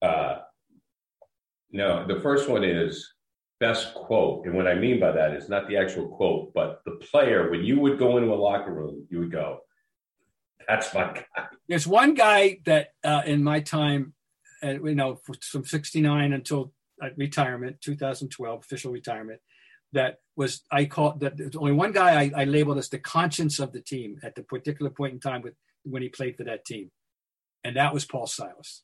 Uh, 0.00 0.36
no, 1.70 2.06
the 2.06 2.20
first 2.20 2.48
one 2.48 2.64
is 2.64 3.12
best 3.62 3.94
quote. 3.94 4.44
And 4.44 4.54
what 4.54 4.66
I 4.66 4.74
mean 4.74 4.98
by 4.98 5.12
that 5.12 5.34
is 5.34 5.48
not 5.48 5.68
the 5.68 5.76
actual 5.76 6.08
quote, 6.08 6.52
but 6.52 6.82
the 6.84 6.96
player, 7.10 7.48
when 7.48 7.62
you 7.62 7.78
would 7.78 7.96
go 7.96 8.16
into 8.16 8.34
a 8.34 8.40
locker 8.48 8.74
room, 8.74 9.06
you 9.08 9.20
would 9.20 9.30
go, 9.30 9.60
that's 10.66 10.92
my 10.92 11.12
guy. 11.14 11.44
There's 11.68 11.86
one 11.86 12.14
guy 12.14 12.58
that 12.66 12.88
uh, 13.04 13.22
in 13.24 13.44
my 13.44 13.60
time, 13.60 14.14
uh, 14.64 14.82
you 14.82 14.96
know, 14.96 15.20
from 15.42 15.64
69 15.64 16.32
until 16.32 16.72
uh, 17.00 17.10
retirement, 17.16 17.80
2012, 17.80 18.64
official 18.64 18.90
retirement, 18.90 19.40
that 19.92 20.18
was, 20.34 20.62
I 20.72 20.86
call 20.86 21.12
that 21.18 21.36
there's 21.36 21.54
only 21.54 21.72
one 21.72 21.92
guy 21.92 22.20
I, 22.20 22.32
I 22.42 22.44
labeled 22.44 22.78
as 22.78 22.88
the 22.88 22.98
conscience 22.98 23.60
of 23.60 23.72
the 23.72 23.80
team 23.80 24.18
at 24.24 24.34
the 24.34 24.42
particular 24.42 24.90
point 24.90 25.12
in 25.12 25.20
time 25.20 25.42
with 25.42 25.54
when 25.84 26.02
he 26.02 26.08
played 26.08 26.36
for 26.36 26.44
that 26.44 26.64
team. 26.64 26.90
And 27.62 27.76
that 27.76 27.94
was 27.94 28.04
Paul 28.04 28.26
Silas. 28.26 28.82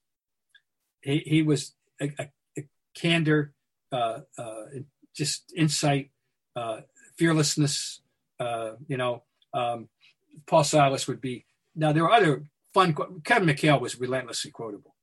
He, 1.02 1.18
he 1.26 1.42
was 1.42 1.75
a, 2.00 2.12
a, 2.16 2.28
a 2.56 2.68
candor, 2.94 3.54
uh, 3.92 4.21
uh, 4.37 4.64
just 5.14 5.52
insight, 5.57 6.11
uh, 6.57 6.80
fearlessness. 7.16 8.00
Uh, 8.38 8.73
you 8.87 8.97
know, 8.97 9.23
um, 9.54 9.88
Paul 10.47 10.64
Silas 10.64 11.09
would 11.09 11.21
be. 11.21 11.45
Now 11.75 11.92
there 11.92 12.04
are 12.04 12.12
other 12.12 12.45
fun. 12.75 12.95
Kevin 13.25 13.49
McHale 13.49 13.80
was 13.80 14.00
relentlessly 14.00 14.50
quotable, 14.50 14.95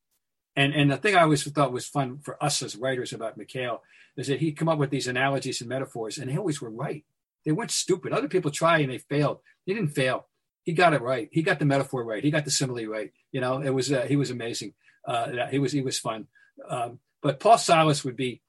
and 0.55 0.73
and 0.73 0.91
the 0.91 0.97
thing 0.97 1.15
I 1.15 1.23
always 1.23 1.43
thought 1.43 1.71
was 1.71 1.87
fun 1.87 2.19
for 2.19 2.41
us 2.43 2.61
as 2.61 2.75
writers 2.75 3.13
about 3.13 3.37
McHale 3.37 3.79
is 4.17 4.27
that 4.27 4.39
he'd 4.39 4.57
come 4.57 4.69
up 4.69 4.79
with 4.79 4.89
these 4.89 5.07
analogies 5.07 5.59
and 5.61 5.69
metaphors, 5.69 6.17
and 6.17 6.29
they 6.29 6.37
always 6.37 6.61
were 6.61 6.69
right. 6.69 7.03
They 7.43 7.51
weren't 7.51 7.71
stupid. 7.71 8.13
Other 8.13 8.29
people 8.29 8.51
try 8.51 8.79
and 8.79 8.91
they 8.91 8.97
failed. 8.97 9.39
He 9.65 9.73
didn't 9.73 9.89
fail. 9.89 10.27
He 10.63 10.73
got 10.73 10.93
it 10.93 11.01
right. 11.01 11.29
He 11.31 11.43
got 11.43 11.59
the 11.59 11.65
metaphor 11.65 12.03
right. 12.03 12.23
He 12.23 12.31
got 12.31 12.45
the 12.45 12.51
simile 12.51 12.87
right. 12.87 13.11
You 13.31 13.41
know, 13.41 13.61
it 13.61 13.69
was 13.69 13.91
uh, 13.91 14.05
he 14.07 14.15
was 14.15 14.31
amazing. 14.31 14.73
He 15.51 15.59
was 15.59 15.71
he 15.71 15.81
was 15.81 15.99
fun. 15.99 16.27
Um, 16.67 16.99
but 17.21 17.39
Paul 17.39 17.57
Silas 17.57 18.03
would 18.03 18.15
be 18.15 18.41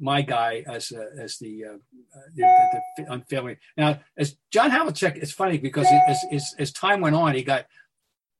my 0.00 0.22
guy 0.22 0.64
as 0.66 0.92
uh, 0.92 1.20
as 1.20 1.38
the, 1.38 1.64
uh, 1.64 1.74
uh, 1.74 2.20
the, 2.34 2.42
the, 2.96 3.04
the 3.04 3.12
unfailing. 3.12 3.56
Now, 3.76 4.00
as 4.16 4.36
John 4.50 4.70
Havlicek, 4.70 5.16
it's 5.16 5.32
funny 5.32 5.58
because 5.58 5.86
as, 6.08 6.24
as 6.32 6.54
as 6.58 6.72
time 6.72 7.00
went 7.00 7.16
on, 7.16 7.34
he 7.34 7.42
got 7.42 7.66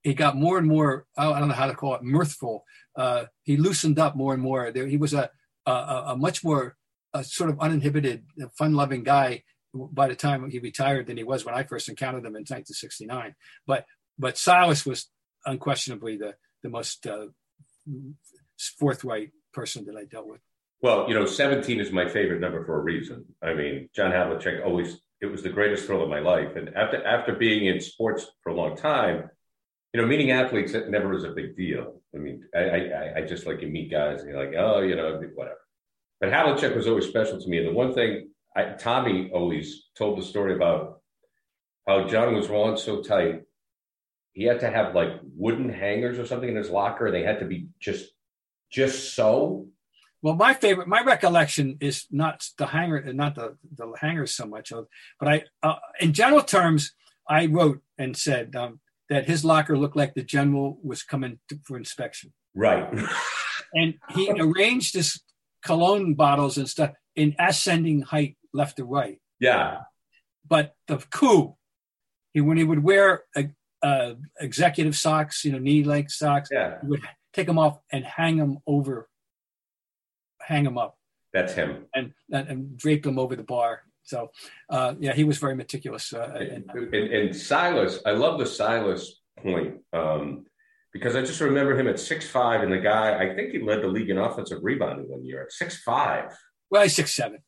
he 0.03 0.15
got 0.15 0.37
more 0.37 0.59
and 0.59 0.67
more. 0.67 1.07
I 1.17 1.39
don't 1.39 1.49
know 1.49 1.55
how 1.55 1.67
to 1.67 1.75
call 1.75 1.95
it 1.95 2.03
mirthful. 2.03 2.65
Uh, 2.97 3.25
he 3.43 3.57
loosened 3.57 3.99
up 3.99 4.17
more 4.17 4.35
and 4.35 4.43
more. 4.43 4.71
There, 4.71 4.87
he 4.87 4.97
was 4.97 5.15
a 5.15 5.31
a, 5.67 5.73
a 6.09 6.17
much 6.17 6.45
more 6.45 6.77
uh, 7.13 7.23
sort 7.23 7.51
of 7.51 7.61
uninhibited, 7.61 8.25
fun-loving 8.59 9.03
guy 9.03 9.45
by 9.75 10.09
the 10.09 10.15
time 10.15 10.49
he 10.51 10.59
retired 10.59 11.07
than 11.07 11.17
he 11.17 11.25
was 11.25 11.45
when 11.45 11.55
I 11.55 11.65
first 11.65 11.89
encountered 11.89 12.21
him 12.21 12.37
in 12.37 12.43
1969. 12.43 13.35
But 13.67 13.87
but 14.19 14.39
Silas 14.39 14.87
was 14.87 15.09
unquestionably 15.45 16.17
the 16.17 16.35
the 16.63 16.71
most 16.71 17.07
uh, 17.07 17.27
forthright 18.79 19.31
person 19.53 19.85
that 19.87 19.97
I 19.97 20.05
dealt 20.05 20.27
with. 20.27 20.41
Well, 20.85 21.09
you 21.09 21.15
know, 21.15 21.25
17 21.25 21.81
is 21.81 21.93
my 21.93 22.07
favorite 22.07 22.43
number 22.43 22.63
for 22.67 22.79
a 22.79 22.83
reason. 22.83 23.25
I 23.43 23.55
mean, 23.55 23.89
John 23.97 24.11
Havlicek 24.13 24.63
always 24.67 25.01
it 25.23 25.25
was 25.25 25.43
the 25.43 25.49
greatest 25.49 25.87
thrill 25.87 26.03
of 26.03 26.11
my 26.11 26.19
life. 26.19 26.57
And 26.57 26.77
after 26.77 27.03
after 27.07 27.33
being 27.33 27.65
in 27.65 27.81
sports 27.81 28.27
for 28.43 28.51
a 28.51 28.55
long 28.55 28.77
time, 28.77 29.31
you 29.95 30.03
know, 30.03 30.07
meeting 30.07 30.31
athletes 30.31 30.73
that 30.73 30.91
never 30.91 31.09
was 31.09 31.25
a 31.25 31.31
big 31.31 31.57
deal. 31.57 32.03
I 32.15 32.19
mean, 32.19 32.45
I 32.55 32.59
I, 32.59 33.13
I 33.17 33.21
just 33.23 33.47
like 33.47 33.63
you 33.63 33.69
meet 33.69 33.91
guys 33.91 34.21
and 34.21 34.29
you're 34.29 34.45
like, 34.45 34.55
oh, 34.59 34.83
you 34.83 34.95
know, 34.95 35.19
whatever. 35.35 35.57
But 36.21 36.29
Havlicek 36.29 36.77
was 36.77 36.87
always 36.87 37.07
special 37.07 37.41
to 37.41 37.49
me. 37.49 37.61
And 37.61 37.69
the 37.69 37.73
one 37.73 37.95
thing 37.95 38.29
I, 38.55 38.75
Tommy 38.79 39.31
always 39.33 39.89
told 39.97 40.19
the 40.19 40.23
story 40.23 40.55
about 40.55 41.01
how 41.89 42.07
John 42.07 42.35
was 42.35 42.51
rolling 42.51 42.77
so 42.77 43.01
tight, 43.01 43.45
he 44.35 44.45
had 44.45 44.61
to 44.61 44.71
have 44.71 44.95
like 44.95 45.13
wooden 45.23 45.71
hangers 45.71 46.19
or 46.19 46.27
something 46.27 46.51
in 46.51 46.57
his 46.57 46.69
locker. 46.69 47.07
And 47.07 47.15
they 47.15 47.23
had 47.23 47.39
to 47.39 47.47
be 47.47 47.69
just 47.81 48.05
just 48.71 49.15
so. 49.15 49.69
Well, 50.25 50.37
my 50.37 50.55
favorite, 50.55 50.89
my 50.89 51.03
recollection 51.03 51.77
is 51.81 52.07
not 52.11 52.49
the 52.57 52.65
hanger, 52.65 53.13
not 53.13 53.35
the 53.35 53.59
the 53.77 53.93
hangers 54.01 54.35
so 54.35 54.47
much, 54.47 54.73
of, 54.73 54.87
but 55.21 55.29
I, 55.29 55.45
uh, 55.63 55.75
in 56.01 56.15
general 56.15 56.43
terms, 56.43 56.95
I 57.29 57.45
wrote 57.45 57.83
and 57.99 58.17
said 58.17 58.57
um, 58.57 58.81
that 59.11 59.27
his 59.27 59.45
locker 59.45 59.77
looked 59.77 59.97
like 59.97 60.15
the 60.15 60.23
general 60.23 60.79
was 60.83 61.03
coming 61.03 61.41
to, 61.51 61.59
for 61.67 61.77
inspection. 61.77 62.33
Right. 62.55 62.89
and 63.75 63.97
he 64.15 64.31
arranged 64.31 64.95
his 64.95 65.21
cologne 65.63 66.15
bottles 66.15 66.57
and 66.57 66.71
stuff 66.71 66.93
in 67.15 67.37
ascending 67.39 68.01
height, 68.01 68.39
left 68.55 68.79
to 68.79 68.85
right. 68.87 69.21
Yeah. 69.41 69.81
But 70.49 70.75
the 70.89 71.05
coup, 71.11 71.55
he 72.33 72.41
when 72.41 72.57
he 72.57 72.65
would 72.65 72.83
wear 72.83 73.25
a, 73.37 73.51
a 73.83 74.17
executive 74.41 74.97
socks, 74.97 75.45
you 75.45 75.53
know, 75.53 75.59
knee 75.59 75.85
length 75.85 76.13
socks, 76.13 76.49
yeah. 76.51 76.79
he 76.81 76.87
would 76.87 77.03
take 77.35 77.47
them 77.47 77.59
off 77.59 77.79
and 77.93 78.07
hang 78.07 78.39
them 78.39 78.61
over, 78.67 79.07
hang 80.45 80.65
them 80.65 80.79
up. 80.79 80.97
That's 81.33 81.55
him. 81.55 81.87
And 81.95 82.13
and, 82.33 82.49
and 82.49 82.77
drape 82.77 83.03
them 83.03 83.19
over 83.19 83.37
the 83.37 83.43
bar. 83.43 83.83
So, 84.05 84.31
uh, 84.69 84.95
yeah, 85.01 85.15
he 85.15 85.25
was 85.25 85.39
very 85.39 85.57
meticulous. 85.57 86.13
Uh, 86.13 86.37
and, 86.39 86.71
and, 86.71 86.95
and, 86.95 87.35
Silas, 87.35 88.01
I 88.05 88.11
love 88.11 88.39
the 88.39 88.45
Silas 88.45 89.23
point 89.43 89.79
um, 89.95 90.45
because 90.93 91.17
I 91.17 91.23
just 91.23 91.41
remember 91.41 91.79
him 91.79 91.89
at 91.89 91.99
six 91.99 92.29
five, 92.29 92.61
and 92.63 92.71
the 92.71 92.79
guy, 92.79 93.19
I 93.19 93.35
think 93.35 93.53
he 93.53 93.61
led 93.61 93.83
the 93.83 93.89
league 93.89 94.11
in 94.11 94.19
offensive 94.19 94.59
rebounding 94.63 95.09
one 95.09 95.25
year 95.25 95.43
at 95.43 95.53
six 95.53 95.83
five. 95.83 96.37
Well, 96.71 96.83
he's 96.83 96.95
six 96.95 97.15
seven. 97.15 97.39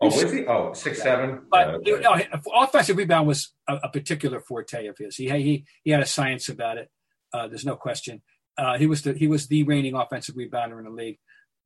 Oh, 0.00 0.06
was 0.06 0.32
he? 0.32 0.46
Oh, 0.46 0.72
six 0.72 1.02
seven. 1.02 1.42
But 1.50 1.68
uh, 1.68 1.78
know, 1.78 2.20
offensive 2.54 2.96
rebound 2.96 3.28
was 3.28 3.54
a, 3.68 3.76
a, 3.84 3.88
particular 3.88 4.40
forte 4.40 4.86
of 4.86 4.96
his. 4.98 5.16
He 5.16 5.28
he 5.28 5.64
he 5.84 5.90
had 5.90 6.00
a 6.00 6.06
science 6.06 6.48
about 6.48 6.76
it. 6.78 6.90
Uh, 7.32 7.48
there's 7.48 7.64
no 7.64 7.76
question. 7.76 8.22
Uh, 8.58 8.78
he 8.78 8.86
was 8.86 9.02
the 9.02 9.14
he 9.14 9.26
was 9.26 9.48
the 9.48 9.62
reigning 9.62 9.94
offensive 9.94 10.34
rebounder 10.34 10.78
in 10.78 10.84
the 10.84 10.90
league 10.90 11.18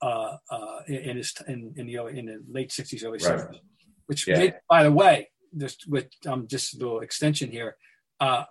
uh, 0.02 0.36
uh, 0.50 0.80
in 0.86 1.16
his 1.16 1.34
in, 1.48 1.74
in 1.76 1.86
the 1.86 2.06
in 2.06 2.26
the 2.26 2.42
late 2.50 2.70
'60s, 2.70 3.04
early 3.04 3.18
'70s. 3.18 3.50
Right. 3.50 3.60
Which, 4.06 4.26
yeah. 4.26 4.38
made, 4.38 4.54
by 4.68 4.82
the 4.82 4.90
way, 4.90 5.28
just 5.56 5.88
with 5.88 6.08
um, 6.26 6.48
just 6.48 6.74
a 6.74 6.78
little 6.78 7.00
extension 7.00 7.50
here. 7.50 7.76
Uh, 8.18 8.44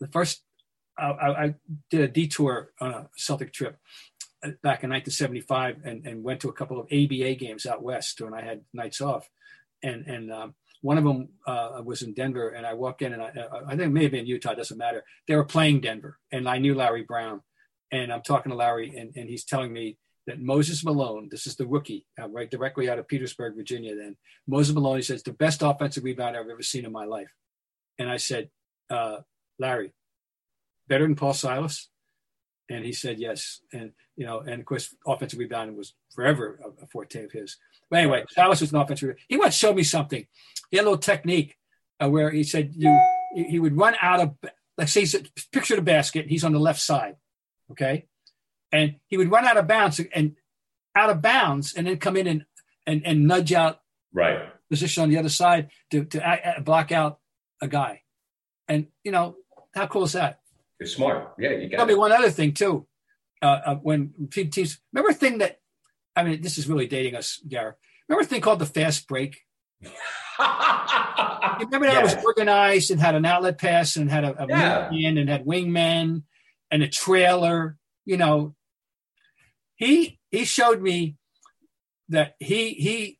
the 0.00 0.08
first 0.08 0.42
I, 0.98 1.06
I, 1.06 1.54
did 1.90 2.00
a 2.02 2.08
detour 2.08 2.70
on 2.80 2.90
a 2.90 3.08
Celtic 3.16 3.52
trip 3.52 3.78
back 4.42 4.84
in 4.84 4.90
1975 4.90 5.78
and, 5.84 6.06
and 6.06 6.22
went 6.22 6.40
to 6.40 6.48
a 6.48 6.52
couple 6.52 6.78
of 6.78 6.86
ABA 6.86 7.34
games 7.36 7.66
out 7.66 7.82
west 7.82 8.20
when 8.20 8.34
I 8.34 8.42
had 8.42 8.62
nights 8.72 9.00
off. 9.00 9.28
And, 9.82 10.06
and 10.06 10.32
um, 10.32 10.54
one 10.82 10.98
of 10.98 11.04
them 11.04 11.30
uh, 11.46 11.80
was 11.84 12.02
in 12.02 12.14
Denver, 12.14 12.50
and 12.50 12.66
I 12.66 12.74
walk 12.74 13.02
in, 13.02 13.12
and 13.12 13.22
I, 13.22 13.32
I 13.66 13.70
think 13.70 13.82
it 13.82 13.88
may 13.88 14.02
have 14.04 14.12
been 14.12 14.26
Utah, 14.26 14.54
doesn't 14.54 14.78
matter. 14.78 15.04
They 15.26 15.36
were 15.36 15.44
playing 15.44 15.80
Denver, 15.80 16.18
and 16.30 16.48
I 16.48 16.58
knew 16.58 16.74
Larry 16.74 17.02
Brown. 17.02 17.40
And 17.90 18.12
I'm 18.12 18.22
talking 18.22 18.50
to 18.50 18.56
Larry, 18.56 18.96
and, 18.96 19.12
and 19.14 19.28
he's 19.28 19.44
telling 19.44 19.72
me 19.72 19.98
that 20.26 20.40
Moses 20.40 20.84
Malone, 20.84 21.28
this 21.30 21.46
is 21.46 21.56
the 21.56 21.66
rookie, 21.66 22.06
uh, 22.20 22.28
right 22.28 22.50
directly 22.50 22.88
out 22.88 22.98
of 22.98 23.08
Petersburg, 23.08 23.56
Virginia, 23.56 23.94
then, 23.94 24.16
Moses 24.46 24.74
Malone, 24.74 24.96
he 24.96 25.02
says, 25.02 25.22
the 25.22 25.32
best 25.32 25.62
offensive 25.62 26.04
rebound 26.04 26.36
I've 26.36 26.48
ever 26.48 26.62
seen 26.62 26.84
in 26.84 26.92
my 26.92 27.04
life. 27.04 27.32
And 27.98 28.10
I 28.10 28.16
said, 28.16 28.50
uh, 28.90 29.18
Larry, 29.58 29.92
better 30.88 31.04
than 31.04 31.14
Paul 31.14 31.34
Silas? 31.34 31.88
And 32.70 32.84
he 32.84 32.92
said 32.92 33.18
yes. 33.18 33.60
And 33.72 33.92
you 34.16 34.24
know, 34.24 34.40
and 34.40 34.60
of 34.60 34.64
course, 34.64 34.94
offensive 35.06 35.38
rebounding 35.38 35.76
was 35.76 35.94
forever 36.14 36.58
a, 36.64 36.84
a 36.84 36.86
forte 36.86 37.24
of 37.24 37.32
his. 37.32 37.58
But 37.90 38.00
anyway, 38.00 38.24
Silas 38.30 38.60
was 38.60 38.72
an 38.72 38.78
offensive. 38.78 39.16
He 39.28 39.36
once 39.36 39.54
showed 39.54 39.76
me 39.76 39.82
something. 39.82 40.26
He 40.70 40.76
had 40.78 40.84
a 40.84 40.88
little 40.88 40.98
technique 40.98 41.56
uh, 42.02 42.08
where 42.08 42.30
he 42.30 42.42
said 42.42 42.72
you 42.74 42.98
he 43.34 43.58
would 43.58 43.76
run 43.76 43.94
out 44.00 44.20
of 44.20 44.34
let's 44.78 44.92
say 44.92 45.06
picture 45.52 45.76
the 45.76 45.82
basket. 45.82 46.26
He's 46.26 46.44
on 46.44 46.52
the 46.52 46.58
left 46.58 46.80
side, 46.80 47.16
okay, 47.72 48.06
and 48.74 48.96
he 49.06 49.16
would 49.16 49.30
run 49.30 49.46
out 49.46 49.56
of 49.56 49.68
bounds 49.68 50.00
and 50.14 50.34
out 50.96 51.08
of 51.08 51.22
bounds, 51.22 51.74
and 51.74 51.86
then 51.86 51.96
come 51.98 52.16
in 52.16 52.26
and 52.26 52.44
and, 52.86 53.06
and 53.06 53.26
nudge 53.26 53.52
out 53.52 53.80
right 54.12 54.50
position 54.68 55.04
on 55.04 55.08
the 55.08 55.18
other 55.18 55.28
side 55.28 55.70
to 55.92 56.04
to 56.04 56.62
block 56.62 56.92
out 56.92 57.20
a 57.62 57.68
guy. 57.68 58.02
And 58.68 58.88
you 59.04 59.12
know 59.12 59.36
how 59.74 59.86
cool 59.86 60.04
is 60.04 60.12
that? 60.12 60.40
It's 60.80 60.92
smart. 60.92 61.34
Yeah, 61.38 61.52
you 61.52 61.70
got. 61.70 61.78
Tell 61.78 61.86
me 61.86 61.94
one 61.94 62.12
other 62.12 62.30
thing 62.30 62.52
too. 62.52 62.86
Uh, 63.40 63.60
uh, 63.66 63.74
when 63.76 64.28
teams 64.30 64.78
remember 64.92 65.10
a 65.10 65.14
thing 65.14 65.38
that 65.38 65.60
I 66.16 66.24
mean, 66.24 66.42
this 66.42 66.58
is 66.58 66.68
really 66.68 66.86
dating 66.86 67.14
us, 67.14 67.40
Gareth. 67.46 67.76
Remember 68.08 68.24
a 68.24 68.28
thing 68.28 68.40
called 68.40 68.58
the 68.58 68.66
fast 68.66 69.06
break? 69.06 69.40
remember 69.82 71.86
that 71.86 72.02
yes. 72.02 72.16
was 72.16 72.24
organized 72.24 72.90
and 72.90 73.00
had 73.00 73.14
an 73.14 73.24
outlet 73.24 73.58
pass 73.58 73.96
and 73.96 74.10
had 74.10 74.24
a, 74.24 74.42
a 74.42 74.48
yeah. 74.48 74.88
wingman 74.88 75.20
and 75.20 75.28
had 75.28 75.44
wingmen 75.44 76.22
and 76.70 76.82
a 76.82 76.88
trailer. 76.88 77.76
You 78.04 78.16
know, 78.16 78.54
he 79.76 80.18
he 80.30 80.44
showed 80.44 80.80
me 80.80 81.16
that 82.08 82.34
he 82.38 82.70
he 82.70 83.18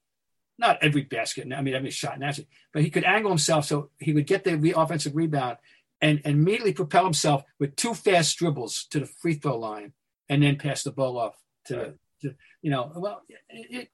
not 0.59 0.79
every 0.83 1.03
basket. 1.03 1.53
I 1.53 1.63
mean, 1.63 1.75
every 1.75 1.91
shot 1.91 2.19
naturally, 2.19 2.49
but 2.73 2.83
he 2.83 2.91
could 2.91 3.05
angle 3.05 3.31
himself 3.31 3.65
so 3.67 3.91
he 3.99 4.13
would 4.13 4.27
get 4.27 4.45
the 4.45 4.75
offensive 4.77 5.17
rebound 5.17 5.59
and, 6.01 6.21
and 6.25 6.37
immediately 6.37 6.73
propel 6.73 7.05
himself 7.05 7.43
with 7.59 7.77
two 7.77 7.95
fast 7.95 8.37
dribbles 8.37 8.87
to 8.91 9.01
the 9.01 9.07
free 9.07 9.35
throw 9.35 9.59
line 9.59 9.93
and 10.29 10.43
then 10.43 10.57
pass 10.57 10.83
the 10.83 10.93
ball 10.93 11.19
off 11.19 11.35
to, 11.67 11.77
right. 11.77 11.95
to 12.23 12.35
you 12.63 12.71
know, 12.71 12.93
well, 12.95 13.23
it, 13.49 13.89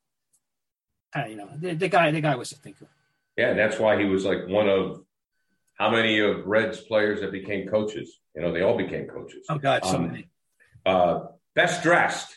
it, 1.15 1.29
you 1.31 1.37
know, 1.37 1.49
the, 1.57 1.75
the, 1.75 1.89
guy, 1.89 2.11
the 2.11 2.21
guy 2.21 2.37
was 2.37 2.53
a 2.53 2.57
thinker. 2.57 2.89
Yeah, 3.37 3.51
and 3.51 3.59
that's 3.59 3.79
why 3.79 3.99
he 3.99 4.05
was 4.05 4.25
like 4.25 4.47
one 4.49 4.69
of 4.69 5.03
how 5.75 5.91
many 5.91 6.19
of 6.21 6.47
Reds 6.47 6.81
players 6.81 7.21
that 7.21 7.33
became 7.33 7.69
coaches. 7.69 8.19
You 8.35 8.43
know, 8.43 8.53
they 8.53 8.63
all 8.63 8.77
became 8.77 9.07
coaches. 9.07 9.47
Oh 9.49 9.59
God, 9.59 9.85
so 9.85 9.97
um, 9.97 10.09
many. 10.09 10.29
Uh, 10.85 11.21
best 11.55 11.83
dressed. 11.83 12.37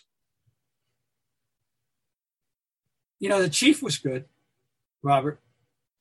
You 3.23 3.29
know, 3.29 3.41
the 3.41 3.47
chief 3.47 3.81
was 3.81 3.97
good, 3.99 4.25
Robert. 5.01 5.39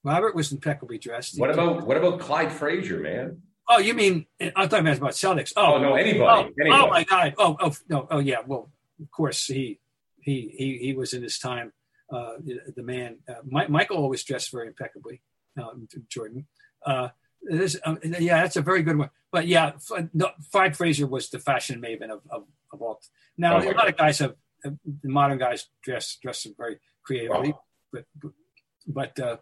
Robert 0.02 0.35
was 0.35 0.50
impeccably 0.50 0.99
dressed. 0.99 1.38
What 1.38 1.50
about 1.50 1.87
what 1.87 1.97
about 1.97 2.19
Clyde 2.19 2.50
Frazier, 2.50 2.99
man? 2.99 3.43
Oh, 3.69 3.79
you 3.79 3.95
mean 3.95 4.26
I'm 4.41 4.69
talking 4.69 4.88
about 4.88 5.12
Celtics? 5.12 5.52
Oh, 5.55 5.75
oh 5.75 5.79
no, 5.79 5.95
anybody, 5.95 6.19
oh, 6.19 6.50
anybody. 6.61 6.83
Oh 6.83 6.88
my 6.88 7.05
God! 7.05 7.35
Oh, 7.38 7.57
oh 7.61 7.76
no, 7.88 8.09
oh 8.11 8.19
yeah. 8.19 8.38
Well, 8.45 8.73
of 9.00 9.09
course 9.12 9.47
he 9.47 9.79
he 10.21 10.52
he 10.59 10.79
he 10.79 10.95
was 10.95 11.12
in 11.12 11.23
his 11.23 11.38
time. 11.38 11.73
Uh, 12.12 12.38
the, 12.45 12.59
the 12.75 12.83
man, 12.83 13.19
uh, 13.29 13.35
Michael 13.69 13.99
always 13.99 14.25
dressed 14.25 14.50
very 14.50 14.67
impeccably. 14.67 15.23
Uh, 15.57 15.75
Jordan. 16.09 16.49
Uh, 16.85 17.11
this, 17.41 17.76
um, 17.85 18.00
yeah, 18.02 18.43
that's 18.43 18.57
a 18.57 18.62
very 18.62 18.83
good 18.83 18.99
one. 18.99 19.11
But 19.31 19.47
yeah, 19.47 19.75
no, 20.12 20.31
Clyde 20.50 20.76
Frazier 20.76 21.07
was 21.07 21.31
the 21.31 21.38
fashion 21.38 21.81
maven 21.81 22.11
of 22.11 22.23
of, 22.29 22.47
of 22.73 22.83
all. 22.83 23.00
Now 23.38 23.59
oh 23.59 23.62
a 23.62 23.67
lot 23.67 23.76
God. 23.76 23.88
of 23.91 23.97
guys 23.97 24.19
have, 24.19 24.35
have 24.64 24.76
modern 25.05 25.38
guys 25.38 25.69
dress 25.85 26.17
dress 26.21 26.49
very 26.59 26.81
creatively, 27.04 27.54
but 27.92 28.04
but 28.87 29.18
uh, 29.21 29.37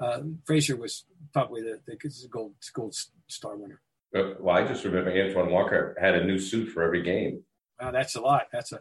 uh, 0.00 0.20
Frazier 0.44 0.76
was 0.76 1.04
probably 1.32 1.62
the, 1.62 1.80
the 1.86 1.96
gold 2.28 2.54
gold 2.74 2.94
star 3.28 3.56
winner. 3.56 3.80
Uh, 4.14 4.34
well, 4.40 4.56
I 4.56 4.66
just 4.66 4.84
remember 4.84 5.10
Antoine 5.10 5.50
Walker 5.50 5.96
had 6.00 6.14
a 6.14 6.24
new 6.24 6.38
suit 6.38 6.70
for 6.70 6.82
every 6.82 7.02
game. 7.02 7.44
Wow, 7.80 7.92
that's 7.92 8.16
a 8.16 8.20
lot. 8.20 8.46
That's 8.52 8.72
a 8.72 8.80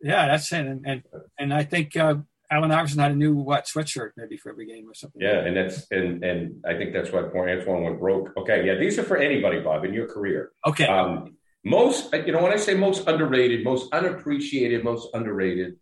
yeah, 0.00 0.26
that's 0.26 0.50
it. 0.52 0.66
And 0.66 0.86
and, 0.86 1.02
and 1.38 1.54
I 1.54 1.64
think 1.64 1.96
uh, 1.96 2.16
Allen 2.50 2.72
Iverson 2.72 2.98
had 2.98 3.12
a 3.12 3.16
new 3.16 3.34
what 3.34 3.66
sweatshirt 3.66 4.10
maybe 4.16 4.36
for 4.36 4.50
every 4.50 4.66
game 4.66 4.88
or 4.88 4.94
something. 4.94 5.20
Yeah, 5.20 5.40
and 5.40 5.56
that's 5.56 5.86
and 5.90 6.24
and 6.24 6.64
I 6.66 6.74
think 6.74 6.92
that's 6.92 7.12
why 7.12 7.22
poor 7.22 7.48
Antoine 7.48 7.84
went 7.84 8.00
broke. 8.00 8.36
Okay, 8.36 8.66
yeah, 8.66 8.76
these 8.76 8.98
are 8.98 9.04
for 9.04 9.18
anybody, 9.18 9.60
Bob, 9.60 9.84
in 9.84 9.92
your 9.92 10.06
career. 10.06 10.52
Okay. 10.66 10.86
Um, 10.86 11.36
most, 11.64 12.12
you 12.14 12.32
know, 12.32 12.42
when 12.42 12.52
I 12.52 12.56
say 12.56 12.74
most 12.74 13.06
underrated, 13.06 13.64
most 13.64 13.92
unappreciated, 13.92 14.82
most 14.82 15.08
underrated 15.12 15.76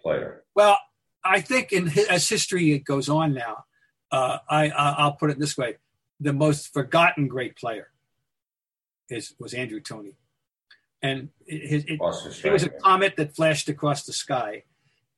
player. 0.00 0.44
Well, 0.54 0.78
I 1.24 1.40
think 1.40 1.72
in 1.72 1.90
as 2.08 2.28
history 2.28 2.78
goes 2.78 3.08
on 3.08 3.34
now, 3.34 3.64
uh, 4.10 4.38
I, 4.48 4.68
I'll 4.70 5.12
put 5.12 5.30
it 5.30 5.38
this 5.38 5.56
way: 5.56 5.76
the 6.20 6.32
most 6.32 6.72
forgotten 6.72 7.28
great 7.28 7.56
player 7.56 7.90
is 9.08 9.34
was 9.38 9.54
Andrew 9.54 9.80
Toney, 9.80 10.16
and 11.02 11.30
it, 11.46 11.84
it, 11.86 12.00
it, 12.00 12.00
it 12.44 12.52
was 12.52 12.62
a 12.62 12.70
comet 12.70 13.16
that 13.16 13.34
flashed 13.34 13.68
across 13.68 14.04
the 14.04 14.12
sky, 14.12 14.64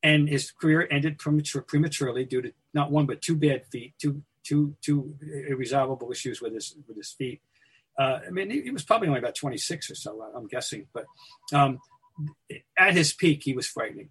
and 0.03 0.27
his 0.27 0.51
career 0.51 0.87
ended 0.91 1.17
premature, 1.17 1.61
prematurely 1.61 2.25
due 2.25 2.41
to 2.41 2.51
not 2.73 2.91
one 2.91 3.05
but 3.05 3.21
two 3.21 3.35
bad 3.35 3.65
feet, 3.67 3.93
two 4.01 4.23
two 4.43 4.75
two 4.81 5.15
irresolvable 5.47 6.11
issues 6.11 6.41
with 6.41 6.53
his 6.53 6.75
with 6.87 6.97
his 6.97 7.11
feet. 7.11 7.41
Uh, 7.99 8.19
I 8.25 8.29
mean, 8.31 8.49
he, 8.49 8.61
he, 8.61 8.71
was 8.71 8.83
probably 8.83 9.09
only 9.09 9.19
about 9.19 9.35
26 9.35 9.91
or 9.91 9.95
so, 9.95 10.25
I'm 10.33 10.47
guessing. 10.47 10.87
But 10.93 11.05
um, 11.53 11.79
at 12.77 12.93
his 12.93 13.13
peak, 13.13 13.43
he 13.43 13.53
was 13.53 13.67
frightening. 13.67 14.09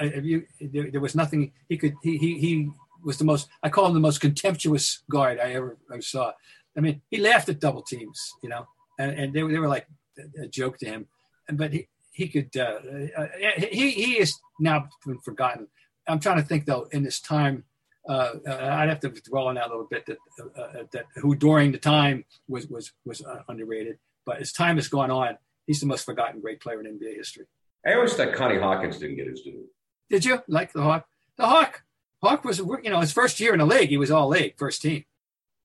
You, 0.00 0.46
there, 0.60 0.90
there, 0.90 1.00
was 1.00 1.14
nothing 1.14 1.52
he 1.68 1.76
could. 1.76 1.94
He, 2.02 2.16
he 2.18 2.38
he 2.38 2.70
was 3.04 3.18
the 3.18 3.24
most. 3.24 3.48
I 3.62 3.68
call 3.68 3.86
him 3.86 3.94
the 3.94 4.00
most 4.00 4.20
contemptuous 4.20 5.02
guard 5.10 5.38
I 5.38 5.52
ever, 5.52 5.78
saw. 6.00 6.32
I 6.76 6.80
mean, 6.80 7.02
he 7.10 7.18
laughed 7.18 7.48
at 7.48 7.60
double 7.60 7.82
teams, 7.82 8.32
you 8.42 8.48
know, 8.48 8.66
and, 8.98 9.12
and 9.12 9.32
they, 9.32 9.40
they 9.40 9.58
were 9.58 9.68
like 9.68 9.86
a, 10.18 10.44
a 10.44 10.48
joke 10.48 10.78
to 10.78 10.86
him. 10.86 11.06
But 11.50 11.72
he, 11.72 11.88
he 12.12 12.28
could 12.28 12.56
uh, 12.56 12.80
uh, 13.16 13.26
he 13.70 13.90
he 13.90 14.18
is 14.18 14.38
now 14.58 14.88
been 15.06 15.20
forgotten. 15.20 15.68
I'm 16.06 16.20
trying 16.20 16.40
to 16.40 16.42
think 16.42 16.66
though 16.66 16.88
in 16.92 17.02
this 17.02 17.20
time. 17.20 17.64
Uh, 18.08 18.36
uh 18.46 18.68
I'd 18.72 18.88
have 18.88 19.00
to 19.00 19.10
dwell 19.10 19.48
on 19.48 19.56
that 19.56 19.66
a 19.66 19.68
little 19.68 19.86
bit. 19.90 20.06
That 20.06 20.16
uh, 20.40 20.60
uh, 20.60 20.84
that 20.92 21.04
who 21.16 21.34
during 21.34 21.72
the 21.72 21.78
time 21.78 22.24
was 22.48 22.66
was 22.66 22.92
was 23.04 23.22
underrated, 23.48 23.98
but 24.24 24.38
as 24.38 24.50
time 24.52 24.76
has 24.76 24.88
gone 24.88 25.10
on, 25.10 25.36
he's 25.66 25.80
the 25.80 25.86
most 25.86 26.04
forgotten 26.04 26.40
great 26.40 26.60
player 26.60 26.80
in 26.80 26.98
NBA 26.98 27.16
history. 27.16 27.44
I 27.86 27.94
always 27.94 28.14
thought 28.14 28.34
Connie 28.34 28.58
Hawkins 28.58 28.98
didn't 28.98 29.16
get 29.16 29.28
his 29.28 29.42
due. 29.42 29.64
Did 30.10 30.24
you 30.24 30.42
like 30.48 30.72
the 30.72 30.82
Hawk? 30.82 31.06
The 31.36 31.46
Hawk, 31.46 31.82
Hawk 32.22 32.44
was 32.44 32.58
you 32.58 32.90
know 32.90 33.00
his 33.00 33.12
first 33.12 33.40
year 33.40 33.52
in 33.52 33.58
the 33.58 33.66
league, 33.66 33.90
he 33.90 33.96
was 33.96 34.10
all 34.10 34.28
league 34.28 34.54
first 34.58 34.82
team, 34.82 35.04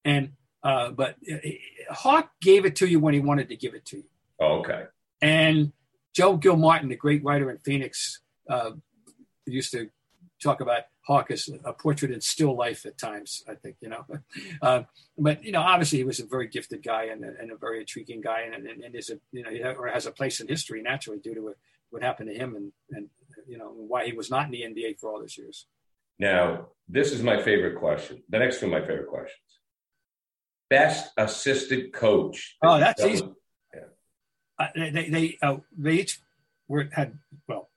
and 0.03 0.33
uh, 0.63 0.91
but 0.91 1.15
Hawk 1.89 2.31
gave 2.41 2.65
it 2.65 2.75
to 2.77 2.87
you 2.87 2.99
when 2.99 3.13
he 3.13 3.19
wanted 3.19 3.49
to 3.49 3.55
give 3.55 3.73
it 3.73 3.85
to 3.85 3.97
you. 3.97 4.05
Oh, 4.39 4.59
okay. 4.59 4.85
And 5.21 5.71
Joe 6.13 6.37
Gilmartin, 6.37 6.89
the 6.89 6.95
great 6.95 7.23
writer 7.23 7.49
in 7.49 7.57
Phoenix, 7.59 8.21
uh, 8.49 8.71
used 9.45 9.71
to 9.71 9.89
talk 10.41 10.61
about 10.61 10.83
Hawk 11.07 11.31
as 11.31 11.49
a 11.65 11.73
portrait 11.73 12.11
in 12.11 12.21
still 12.21 12.55
life 12.55 12.85
at 12.85 12.97
times. 12.97 13.43
I 13.47 13.55
think 13.55 13.77
you 13.81 13.89
know, 13.89 14.05
uh, 14.61 14.83
but 15.17 15.43
you 15.43 15.51
know, 15.51 15.61
obviously 15.61 15.99
he 15.99 16.03
was 16.03 16.19
a 16.19 16.25
very 16.25 16.47
gifted 16.47 16.83
guy 16.83 17.05
and 17.05 17.23
a, 17.23 17.33
and 17.39 17.51
a 17.51 17.57
very 17.57 17.79
intriguing 17.79 18.21
guy, 18.21 18.41
and, 18.41 18.67
and, 18.67 18.83
and 18.83 18.95
is 18.95 19.09
a 19.09 19.19
you 19.31 19.43
know 19.43 19.71
or 19.73 19.87
has 19.87 20.05
a 20.05 20.11
place 20.11 20.39
in 20.39 20.47
history 20.47 20.81
naturally 20.81 21.19
due 21.19 21.35
to 21.35 21.55
what 21.89 22.03
happened 22.03 22.29
to 22.29 22.35
him 22.35 22.55
and 22.55 22.71
and 22.91 23.09
you 23.47 23.57
know 23.57 23.71
why 23.75 24.05
he 24.05 24.13
was 24.13 24.29
not 24.29 24.45
in 24.45 24.51
the 24.51 24.61
NBA 24.61 24.99
for 24.99 25.11
all 25.11 25.19
those 25.19 25.37
years. 25.37 25.67
Now, 26.19 26.67
this 26.87 27.11
is 27.11 27.23
my 27.23 27.41
favorite 27.41 27.77
question. 27.77 28.23
The 28.29 28.39
next 28.39 28.59
two 28.59 28.67
my 28.67 28.81
favorite 28.81 29.07
questions. 29.07 29.39
Best 30.69 31.11
assistant 31.17 31.93
coach. 31.93 32.55
Oh, 32.63 32.79
that's 32.79 33.03
easy 33.03 33.29
uh, 34.59 34.67
they 34.75 35.09
they 35.09 35.37
uh, 35.41 35.57
they 35.77 35.93
each 35.93 36.19
were 36.67 36.89
had 36.91 37.17
well, 37.47 37.69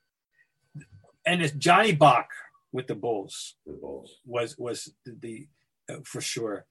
and 1.24 1.42
it's 1.42 1.52
Johnny 1.52 1.92
Bach 1.92 2.28
with 2.72 2.86
the 2.86 2.94
Bulls. 2.94 3.54
The 3.66 3.72
Bulls 3.72 4.20
was 4.24 4.58
was 4.58 4.92
the, 5.04 5.16
the 5.20 5.48
uh, 5.92 6.00
for 6.04 6.20
sure. 6.20 6.66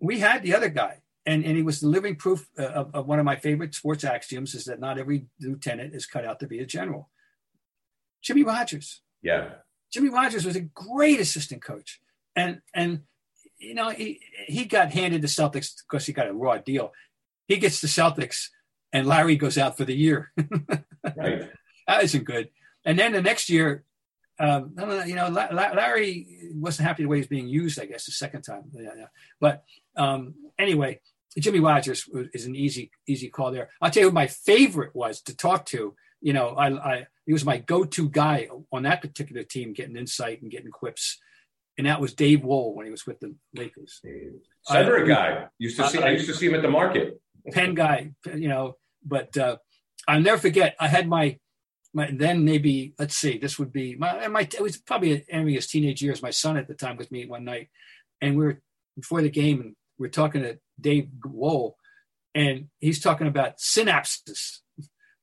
We 0.00 0.20
had 0.20 0.42
the 0.42 0.54
other 0.54 0.68
guy, 0.68 1.02
and 1.26 1.44
and 1.44 1.56
he 1.56 1.62
was 1.62 1.80
the 1.80 1.88
living 1.88 2.16
proof 2.16 2.48
uh, 2.58 2.64
of, 2.64 2.94
of 2.94 3.06
one 3.06 3.18
of 3.18 3.24
my 3.24 3.36
favorite 3.36 3.74
sports 3.74 4.04
axioms: 4.04 4.54
is 4.54 4.66
that 4.66 4.80
not 4.80 4.98
every 4.98 5.26
lieutenant 5.40 5.94
is 5.94 6.06
cut 6.06 6.24
out 6.24 6.40
to 6.40 6.46
be 6.46 6.60
a 6.60 6.66
general. 6.66 7.08
Jimmy 8.22 8.42
Rodgers. 8.42 9.02
Yeah. 9.22 9.50
Jimmy 9.92 10.08
Rodgers 10.08 10.44
was 10.44 10.56
a 10.56 10.60
great 10.60 11.20
assistant 11.20 11.62
coach, 11.62 12.00
and 12.36 12.60
and 12.74 13.00
you 13.58 13.74
know 13.74 13.90
he 13.90 14.20
he 14.46 14.66
got 14.66 14.92
handed 14.92 15.22
the 15.22 15.28
Celtics 15.28 15.72
because 15.88 16.06
he 16.06 16.12
got 16.12 16.28
a 16.28 16.32
raw 16.32 16.58
deal. 16.58 16.92
He 17.46 17.56
gets 17.56 17.80
the 17.80 17.88
Celtics 17.88 18.48
and 18.92 19.06
Larry 19.06 19.36
goes 19.36 19.58
out 19.58 19.76
for 19.76 19.84
the 19.84 19.94
year. 19.94 20.32
right. 21.16 21.50
That 21.86 22.04
isn't 22.04 22.24
good. 22.24 22.50
And 22.84 22.98
then 22.98 23.12
the 23.12 23.22
next 23.22 23.48
year, 23.48 23.84
um, 24.38 24.74
you 25.06 25.14
know, 25.14 25.28
Larry 25.28 26.26
wasn't 26.54 26.86
happy 26.86 27.02
the 27.02 27.08
way 27.08 27.16
he 27.16 27.22
was 27.22 27.28
being 27.28 27.48
used. 27.48 27.80
I 27.80 27.86
guess 27.86 28.06
the 28.06 28.12
second 28.12 28.42
time. 28.42 28.64
Yeah, 28.72 28.90
yeah. 28.96 29.06
But 29.40 29.64
um, 29.96 30.34
anyway, 30.58 31.00
Jimmy 31.38 31.60
Rodgers 31.60 32.08
is 32.32 32.46
an 32.46 32.54
easy 32.54 32.90
easy 33.06 33.28
call 33.28 33.50
there. 33.50 33.70
I'll 33.80 33.90
tell 33.90 34.02
you 34.04 34.08
who 34.10 34.14
my 34.14 34.28
favorite 34.28 34.94
was 34.94 35.20
to 35.22 35.36
talk 35.36 35.66
to. 35.66 35.94
You 36.20 36.32
know, 36.32 36.48
I, 36.50 36.68
I 36.68 37.06
he 37.26 37.32
was 37.32 37.44
my 37.44 37.58
go-to 37.58 38.08
guy 38.08 38.48
on 38.72 38.82
that 38.84 39.02
particular 39.02 39.42
team, 39.42 39.72
getting 39.72 39.96
insight 39.96 40.42
and 40.42 40.50
getting 40.50 40.70
quips. 40.70 41.18
And 41.76 41.86
that 41.86 42.00
was 42.00 42.12
Dave 42.14 42.42
Wohl 42.42 42.74
when 42.74 42.86
he 42.86 42.90
was 42.90 43.06
with 43.06 43.20
the 43.20 43.34
Lakers. 43.54 44.00
Center 44.64 45.04
guy 45.04 45.46
used 45.58 45.76
to 45.76 45.88
see. 45.88 46.02
I 46.02 46.10
used 46.10 46.26
to 46.26 46.34
see 46.34 46.46
him 46.46 46.54
at 46.54 46.62
the 46.62 46.70
market. 46.70 47.20
Pen 47.52 47.74
guy, 47.74 48.12
you 48.34 48.48
know. 48.48 48.76
But 49.04 49.36
uh, 49.36 49.58
I'll 50.08 50.20
never 50.20 50.38
forget. 50.38 50.74
I 50.80 50.88
had 50.88 51.08
my 51.08 51.38
my 51.94 52.10
then 52.12 52.44
maybe 52.44 52.94
let's 52.98 53.16
see. 53.16 53.38
This 53.38 53.58
would 53.58 53.72
be 53.72 53.94
my 53.96 54.26
my. 54.28 54.40
It 54.40 54.60
was 54.60 54.76
probably 54.78 55.24
in 55.28 55.48
his 55.48 55.66
teenage 55.66 56.02
years. 56.02 56.22
My 56.22 56.30
son 56.30 56.56
at 56.56 56.66
the 56.66 56.74
time 56.74 56.96
with 56.96 57.12
me 57.12 57.26
one 57.26 57.44
night, 57.44 57.68
and 58.20 58.36
we 58.36 58.44
were 58.44 58.60
before 58.96 59.22
the 59.22 59.30
game, 59.30 59.60
and 59.60 59.76
we 59.98 60.08
are 60.08 60.10
talking 60.10 60.42
to 60.42 60.58
Dave 60.80 61.08
Wohl, 61.24 61.76
and 62.34 62.68
he's 62.80 63.00
talking 63.00 63.26
about 63.26 63.58
synapses, 63.58 64.58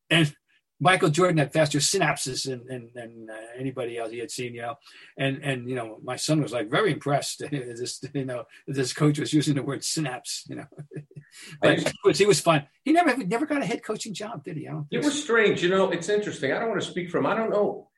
and 0.09 0.33
Michael 0.79 1.09
Jordan 1.09 1.37
had 1.37 1.53
faster 1.53 1.79
synapses 1.79 2.45
than, 2.45 2.65
than, 2.67 2.89
than 2.93 3.27
uh, 3.31 3.37
anybody 3.57 3.97
else 3.97 4.11
he 4.11 4.19
had 4.19 4.31
seen, 4.31 4.53
you 4.53 4.61
know. 4.61 4.75
And 5.17 5.41
and 5.41 5.69
you 5.69 5.75
know, 5.75 5.99
my 6.03 6.17
son 6.17 6.41
was 6.41 6.51
like 6.51 6.69
very 6.69 6.91
impressed. 6.91 7.43
this 7.51 8.03
you 8.13 8.25
know, 8.25 8.43
this 8.67 8.93
coach 8.93 9.19
was 9.19 9.33
using 9.33 9.55
the 9.55 9.63
word 9.63 9.83
synapse, 9.83 10.43
you 10.49 10.55
know. 10.55 10.65
but 11.61 11.79
he 11.79 11.93
was, 12.03 12.17
he 12.17 12.25
was 12.25 12.41
fun. 12.41 12.67
He 12.83 12.91
never 12.91 13.15
never 13.23 13.45
got 13.45 13.61
a 13.61 13.65
head 13.65 13.83
coaching 13.83 14.13
job, 14.13 14.43
did 14.43 14.57
he? 14.57 14.67
I 14.67 14.71
don't. 14.71 14.87
It 14.91 15.03
was 15.03 15.21
strange, 15.21 15.63
you 15.63 15.69
know. 15.69 15.91
It's 15.91 16.09
interesting. 16.09 16.51
I 16.51 16.59
don't 16.59 16.69
want 16.69 16.81
to 16.81 16.87
speak 16.87 17.09
from. 17.09 17.25
I 17.25 17.35
don't 17.35 17.49
know. 17.49 17.89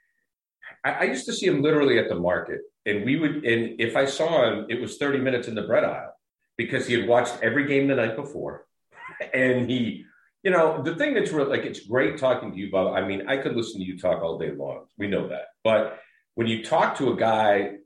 I, 0.85 0.91
I 0.91 1.03
used 1.03 1.25
to 1.25 1.33
see 1.33 1.47
him 1.47 1.63
literally 1.63 1.97
at 1.97 2.09
the 2.09 2.15
market, 2.15 2.61
and 2.85 3.03
we 3.03 3.17
would. 3.17 3.43
And 3.43 3.81
if 3.81 3.95
I 3.95 4.05
saw 4.05 4.47
him, 4.47 4.67
it 4.69 4.79
was 4.79 4.97
thirty 4.97 5.17
minutes 5.17 5.47
in 5.47 5.55
the 5.55 5.63
bread 5.63 5.83
aisle 5.83 6.13
because 6.57 6.85
he 6.85 6.93
had 6.93 7.07
watched 7.07 7.37
every 7.41 7.65
game 7.65 7.87
the 7.87 7.95
night 7.95 8.15
before, 8.15 8.67
and 9.33 9.67
he 9.67 10.05
you 10.47 10.53
know, 10.53 10.81
the 10.81 10.95
thing 10.95 11.13
that's 11.13 11.33
really 11.33 11.49
like 11.49 11.65
it's 11.65 11.81
great 11.81 12.17
talking 12.17 12.53
to 12.53 12.57
you, 12.57 12.71
Bob. 12.71 12.95
I 12.95 13.05
mean, 13.05 13.27
I 13.27 13.35
could 13.35 13.53
listen 13.53 13.81
to 13.81 13.85
you 13.85 13.99
talk 13.99 14.23
all 14.23 14.37
day 14.37 14.51
long. 14.51 14.85
We 14.97 15.07
know 15.07 15.27
that. 15.27 15.47
But 15.61 15.99
when 16.35 16.47
you 16.47 16.63
talk 16.63 16.99
to 16.99 17.11
a 17.11 17.17
guy 17.17 17.79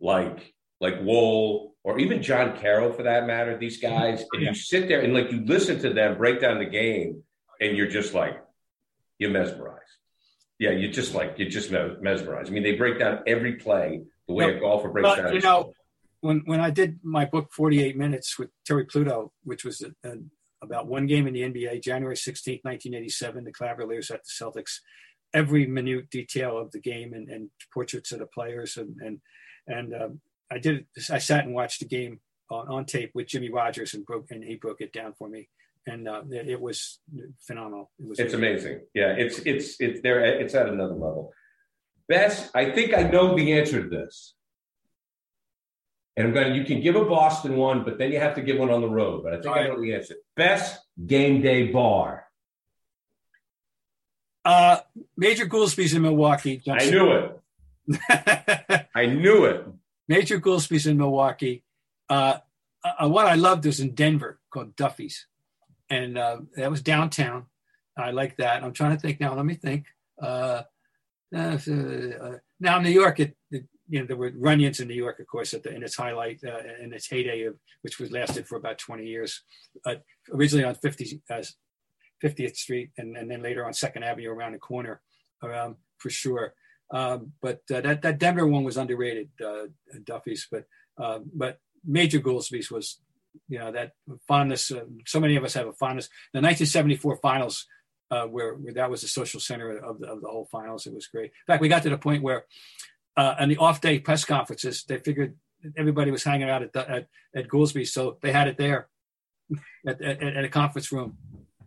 like 0.00 0.54
like 0.80 1.02
Wohl 1.02 1.74
or 1.82 1.98
even 1.98 2.22
John 2.22 2.56
Carroll 2.56 2.92
for 2.92 3.02
that 3.02 3.26
matter, 3.26 3.58
these 3.58 3.80
guys, 3.80 4.22
and 4.32 4.42
you 4.42 4.54
sit 4.54 4.86
there 4.86 5.00
and 5.00 5.12
like 5.12 5.32
you 5.32 5.44
listen 5.44 5.80
to 5.80 5.92
them 5.92 6.16
break 6.16 6.40
down 6.40 6.60
the 6.60 6.66
game, 6.66 7.24
and 7.60 7.76
you're 7.76 7.88
just 7.88 8.14
like 8.14 8.40
you're 9.18 9.32
mesmerized. 9.32 9.80
Yeah, 10.60 10.70
you 10.70 10.90
just 10.90 11.16
like 11.16 11.36
you 11.40 11.48
just 11.48 11.72
mesmerized. 11.72 12.48
I 12.48 12.52
mean, 12.52 12.62
they 12.62 12.76
break 12.76 13.00
down 13.00 13.24
every 13.26 13.54
play 13.54 14.02
the 14.28 14.34
way 14.34 14.52
no, 14.52 14.56
a 14.56 14.60
golfer 14.60 14.88
breaks 14.88 15.08
but, 15.08 15.16
down. 15.16 15.34
You 15.34 15.40
know, 15.40 15.72
when 16.20 16.42
when 16.44 16.60
I 16.60 16.70
did 16.70 17.00
my 17.02 17.24
book 17.24 17.50
48 17.50 17.96
Minutes 17.96 18.38
with 18.38 18.50
Terry 18.64 18.84
Pluto, 18.84 19.32
which 19.42 19.64
was 19.64 19.82
a, 19.82 20.08
a 20.08 20.14
about 20.64 20.86
one 20.86 21.06
game 21.06 21.26
in 21.26 21.34
the 21.34 21.42
NBA, 21.42 21.82
January 21.82 22.16
16, 22.16 22.60
1987, 22.62 23.44
the 23.44 23.52
Cavaliers 23.52 24.10
at 24.10 24.22
the 24.24 24.44
Celtics. 24.44 24.80
Every 25.32 25.66
minute 25.66 26.10
detail 26.10 26.58
of 26.58 26.70
the 26.70 26.80
game 26.80 27.12
and, 27.12 27.28
and 27.28 27.50
portraits 27.72 28.12
of 28.12 28.20
the 28.20 28.26
players. 28.26 28.76
And, 28.76 28.96
and, 29.00 29.20
and 29.66 29.94
um, 29.94 30.20
I 30.50 30.58
did, 30.58 30.86
I 31.10 31.18
sat 31.18 31.44
and 31.44 31.54
watched 31.54 31.80
the 31.80 31.86
game 31.86 32.20
on, 32.50 32.68
on, 32.68 32.84
tape 32.84 33.10
with 33.14 33.26
Jimmy 33.26 33.50
Rodgers 33.50 33.94
and 33.94 34.06
broke, 34.06 34.30
and 34.30 34.44
he 34.44 34.54
broke 34.54 34.80
it 34.80 34.92
down 34.92 35.12
for 35.14 35.28
me. 35.28 35.48
And 35.86 36.08
uh, 36.08 36.22
it, 36.30 36.48
it, 36.50 36.60
was 36.60 37.00
phenomenal. 37.40 37.90
It 37.98 38.08
was 38.08 38.18
it's 38.18 38.34
amazing. 38.34 38.80
Yeah. 38.94 39.14
It's, 39.18 39.40
it's, 39.40 39.80
it's 39.80 40.00
there. 40.02 40.24
It's 40.24 40.54
at 40.54 40.68
another 40.68 40.94
level. 40.94 41.32
Best, 42.08 42.50
I 42.54 42.70
think 42.70 42.94
I 42.94 43.02
know 43.02 43.36
the 43.36 43.58
answer 43.58 43.82
to 43.82 43.88
this. 43.88 44.34
And 46.16 46.28
I'm 46.28 46.34
going, 46.34 46.52
To, 46.52 46.58
you 46.58 46.64
can 46.64 46.80
give 46.80 46.94
a 46.96 47.04
Boston 47.04 47.56
one, 47.56 47.84
but 47.84 47.98
then 47.98 48.12
you 48.12 48.20
have 48.20 48.34
to 48.36 48.42
give 48.42 48.58
one 48.58 48.70
on 48.70 48.80
the 48.80 48.88
road. 48.88 49.24
But 49.24 49.34
I 49.34 49.36
think. 49.40 49.56
I 49.56 49.68
know 49.68 49.80
the 49.80 49.94
answer. 49.94 50.14
Best 50.36 50.80
game 51.06 51.42
day 51.42 51.72
bar. 51.72 52.26
Uh, 54.44 54.78
Major 55.16 55.46
Goolsby's 55.46 55.94
in 55.94 56.02
Milwaukee. 56.02 56.62
I 56.68 56.90
knew 56.90 57.12
it. 57.12 57.40
I 58.94 59.06
knew 59.06 59.46
it. 59.46 59.66
Major 60.06 60.38
Goolsby's 60.38 60.86
in 60.86 60.98
Milwaukee. 60.98 61.64
Uh, 62.08 62.38
uh, 62.84 63.08
what 63.08 63.26
I 63.26 63.34
loved 63.34 63.64
was 63.64 63.80
in 63.80 63.94
Denver 63.94 64.38
called 64.50 64.76
Duffy's. 64.76 65.26
And 65.88 66.18
uh, 66.18 66.38
that 66.56 66.70
was 66.70 66.82
downtown. 66.82 67.46
I 67.96 68.10
like 68.10 68.36
that. 68.36 68.62
I'm 68.62 68.72
trying 68.72 68.94
to 68.94 69.00
think 69.00 69.20
now. 69.20 69.34
Let 69.34 69.46
me 69.46 69.54
think. 69.54 69.86
Uh, 70.20 70.62
uh, 71.34 71.58
uh 71.68 72.38
now, 72.60 72.78
New 72.80 72.90
York, 72.90 73.20
it, 73.20 73.36
it 73.50 73.64
you 73.88 74.00
know, 74.00 74.06
there 74.06 74.16
were 74.16 74.32
Runyon's 74.36 74.80
in 74.80 74.88
New 74.88 74.94
York, 74.94 75.20
of 75.20 75.26
course, 75.26 75.52
at 75.52 75.62
the, 75.62 75.74
in 75.74 75.82
its 75.82 75.96
highlight, 75.96 76.40
uh, 76.44 76.60
in 76.82 76.92
its 76.92 77.08
heyday, 77.08 77.42
of, 77.42 77.56
which 77.82 77.98
was 77.98 78.10
lasted 78.10 78.46
for 78.46 78.56
about 78.56 78.78
20 78.78 79.04
years. 79.04 79.42
Uh, 79.84 79.96
originally 80.32 80.64
on 80.64 80.74
50, 80.74 81.20
uh, 81.30 81.42
50th 82.22 82.56
Street, 82.56 82.90
and, 82.96 83.16
and 83.16 83.30
then 83.30 83.42
later 83.42 83.66
on 83.66 83.74
Second 83.74 84.04
Avenue 84.04 84.30
around 84.30 84.52
the 84.52 84.58
corner, 84.58 85.00
um, 85.42 85.76
for 85.98 86.10
sure. 86.10 86.54
Um, 86.90 87.32
but 87.42 87.60
uh, 87.72 87.80
that 87.80 88.02
that 88.02 88.18
Denver 88.18 88.46
one 88.46 88.62
was 88.62 88.76
underrated, 88.76 89.30
uh, 89.44 89.66
Duffy's. 90.04 90.46
But 90.50 90.64
uh, 90.98 91.20
but 91.34 91.58
Major 91.84 92.20
Goolsby's 92.20 92.70
was, 92.70 93.00
you 93.48 93.58
know, 93.58 93.72
that 93.72 93.92
fondness. 94.28 94.70
so 95.06 95.20
many 95.20 95.36
of 95.36 95.44
us 95.44 95.54
have 95.54 95.66
a 95.66 95.72
fondness. 95.72 96.06
The 96.32 96.40
1974 96.40 97.16
finals. 97.18 97.66
Where, 98.30 98.54
where 98.54 98.72
that 98.74 98.92
was 98.92 99.00
the 99.00 99.08
social 99.08 99.40
center 99.40 99.76
of 99.76 99.98
the, 99.98 100.06
of 100.06 100.20
the 100.20 100.28
whole 100.28 100.46
finals. 100.52 100.86
It 100.86 100.94
was 100.94 101.08
great. 101.08 101.24
In 101.24 101.46
fact, 101.48 101.60
we 101.60 101.68
got 101.68 101.82
to 101.82 101.90
the 101.90 101.98
point 101.98 102.22
where 102.22 102.44
uh, 103.16 103.34
and 103.38 103.50
the 103.50 103.56
off 103.58 103.80
day 103.80 103.98
press 103.98 104.24
conferences, 104.24 104.84
they 104.88 104.98
figured 104.98 105.36
everybody 105.76 106.10
was 106.10 106.24
hanging 106.24 106.50
out 106.50 106.62
at 106.62 106.72
the, 106.72 106.90
at, 106.90 107.08
at 107.34 107.48
Goolsby, 107.48 107.86
so 107.86 108.18
they 108.22 108.32
had 108.32 108.48
it 108.48 108.58
there 108.58 108.88
at, 109.86 110.00
at, 110.00 110.22
at 110.22 110.44
a 110.44 110.48
conference 110.48 110.92
room. 110.92 111.16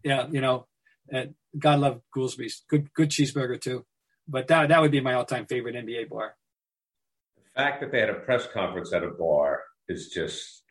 Yeah, 0.04 0.28
you 0.30 0.42
know, 0.42 0.68
and 1.10 1.36
God 1.58 1.80
love 1.80 2.02
Goolsby's 2.16 2.64
good 2.70 2.94
good 2.94 3.10
cheeseburger 3.10 3.60
too. 3.60 3.86
But 4.28 4.48
that 4.48 4.70
that 4.70 4.82
would 4.82 4.92
be 4.92 5.02
my 5.02 5.14
all 5.14 5.26
time 5.26 5.46
favorite 5.46 5.76
NBA 5.76 6.10
bar. 6.10 6.36
The 7.36 7.62
fact 7.62 7.82
that 7.82 7.92
they 7.92 8.00
had 8.00 8.10
a 8.10 8.16
press 8.16 8.48
conference 8.54 8.94
at 8.94 9.04
a 9.04 9.10
bar 9.10 9.64
is 9.88 10.10
just 10.10 10.64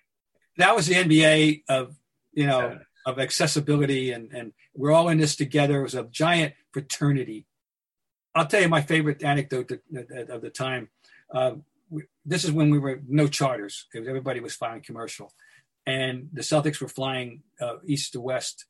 that 0.58 0.74
was 0.76 0.86
the 0.86 0.94
NBA 0.94 1.62
of 1.68 1.96
you 2.32 2.46
know 2.46 2.78
of 3.06 3.18
accessibility 3.18 4.12
and 4.12 4.32
and 4.32 4.52
we're 4.74 4.92
all 4.92 5.08
in 5.08 5.18
this 5.18 5.36
together. 5.36 5.80
It 5.80 5.84
was 5.84 5.94
a 5.94 6.04
giant 6.04 6.54
fraternity. 6.72 7.46
I'll 8.36 8.46
tell 8.46 8.60
you 8.60 8.68
my 8.68 8.82
favorite 8.82 9.24
anecdote 9.24 9.70
of 10.28 10.42
the 10.42 10.50
time. 10.50 10.90
Uh, 11.32 11.52
we, 11.88 12.02
this 12.26 12.44
is 12.44 12.52
when 12.52 12.68
we 12.68 12.78
were 12.78 13.00
no 13.08 13.28
charters. 13.28 13.86
Everybody 13.94 14.40
was 14.40 14.54
flying 14.54 14.82
commercial, 14.82 15.32
and 15.86 16.28
the 16.34 16.42
Celtics 16.42 16.80
were 16.80 16.88
flying 16.88 17.42
uh, 17.60 17.76
east 17.86 18.12
to 18.12 18.20
west. 18.20 18.66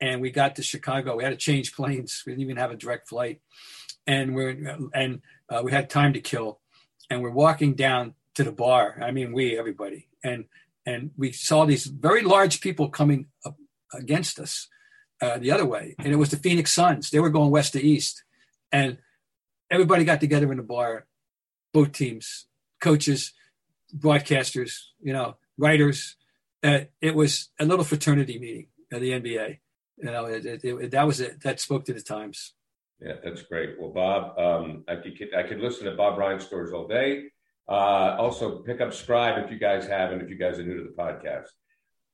And 0.00 0.20
we 0.20 0.30
got 0.30 0.56
to 0.56 0.62
Chicago. 0.62 1.16
We 1.16 1.24
had 1.24 1.30
to 1.30 1.36
change 1.36 1.74
planes. 1.74 2.22
We 2.24 2.32
didn't 2.32 2.42
even 2.42 2.58
have 2.58 2.70
a 2.70 2.76
direct 2.76 3.08
flight, 3.08 3.40
and 4.06 4.34
we're 4.34 4.78
and 4.94 5.22
uh, 5.48 5.62
we 5.64 5.72
had 5.72 5.88
time 5.88 6.12
to 6.12 6.20
kill. 6.20 6.60
And 7.10 7.22
we're 7.22 7.30
walking 7.30 7.74
down 7.74 8.14
to 8.34 8.44
the 8.44 8.52
bar. 8.52 9.00
I 9.02 9.10
mean, 9.10 9.32
we 9.32 9.58
everybody, 9.58 10.08
and 10.22 10.44
and 10.84 11.12
we 11.16 11.32
saw 11.32 11.64
these 11.64 11.86
very 11.86 12.22
large 12.22 12.60
people 12.60 12.90
coming 12.90 13.26
up 13.46 13.56
against 13.94 14.38
us 14.38 14.68
uh, 15.22 15.38
the 15.38 15.50
other 15.50 15.64
way, 15.64 15.96
and 15.98 16.12
it 16.12 16.16
was 16.16 16.30
the 16.30 16.36
Phoenix 16.36 16.74
Suns. 16.74 17.08
They 17.08 17.20
were 17.20 17.30
going 17.30 17.50
west 17.50 17.72
to 17.72 17.82
east, 17.82 18.22
and 18.72 18.98
everybody 19.70 20.04
got 20.04 20.20
together 20.20 20.50
in 20.50 20.58
the 20.58 20.64
bar, 20.64 21.06
both 21.72 21.92
teams, 21.92 22.46
coaches, 22.80 23.32
broadcasters, 23.96 24.72
you 25.00 25.12
know, 25.12 25.36
writers. 25.56 26.16
Uh, 26.62 26.80
it 27.00 27.14
was 27.14 27.50
a 27.58 27.64
little 27.64 27.84
fraternity 27.84 28.38
meeting 28.38 28.66
at 28.92 29.00
the 29.00 29.10
NBA. 29.10 29.58
You 29.98 30.04
know, 30.04 30.26
it, 30.26 30.46
it, 30.46 30.64
it, 30.64 30.90
that 30.92 31.06
was 31.06 31.20
it. 31.20 31.42
That 31.42 31.60
spoke 31.60 31.84
to 31.86 31.92
the 31.92 32.00
times. 32.00 32.54
Yeah, 33.00 33.14
that's 33.22 33.42
great. 33.42 33.76
Well, 33.78 33.90
Bob, 33.90 34.38
um, 34.38 34.84
I 34.88 34.96
could 34.96 35.34
I 35.36 35.44
could 35.44 35.60
listen 35.60 35.84
to 35.84 35.96
Bob 35.96 36.18
Ryan 36.18 36.40
stories 36.40 36.72
all 36.72 36.88
day. 36.88 37.26
Uh, 37.68 38.16
also, 38.18 38.58
pick 38.60 38.80
up 38.80 38.92
Scribe 38.92 39.44
if 39.44 39.50
you 39.50 39.58
guys 39.58 39.86
haven't, 39.86 40.22
if 40.22 40.30
you 40.30 40.36
guys 40.36 40.58
are 40.58 40.64
new 40.64 40.78
to 40.78 40.84
the 40.84 40.96
podcast. 40.96 41.48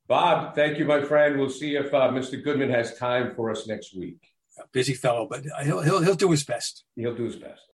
Bob, 0.07 0.55
thank 0.55 0.79
you, 0.79 0.85
my 0.85 1.01
friend. 1.01 1.39
We'll 1.39 1.49
see 1.49 1.77
if 1.77 1.95
uh, 1.95 2.11
Mr. 2.11 2.43
Goodman 2.43 2.71
has 2.71 2.99
time 2.99 3.35
for 3.35 3.51
us 3.51 3.67
next 3.67 3.97
week. 3.97 4.34
Busy 4.73 4.95
fellow, 4.95 5.27
but 5.29 5.45
he'll, 5.65 5.81
he'll, 5.81 6.01
he'll 6.01 6.15
do 6.15 6.31
his 6.31 6.45
best. 6.45 6.85
He'll 6.97 7.15
do 7.15 7.25
his 7.25 7.37
best. 7.37 7.63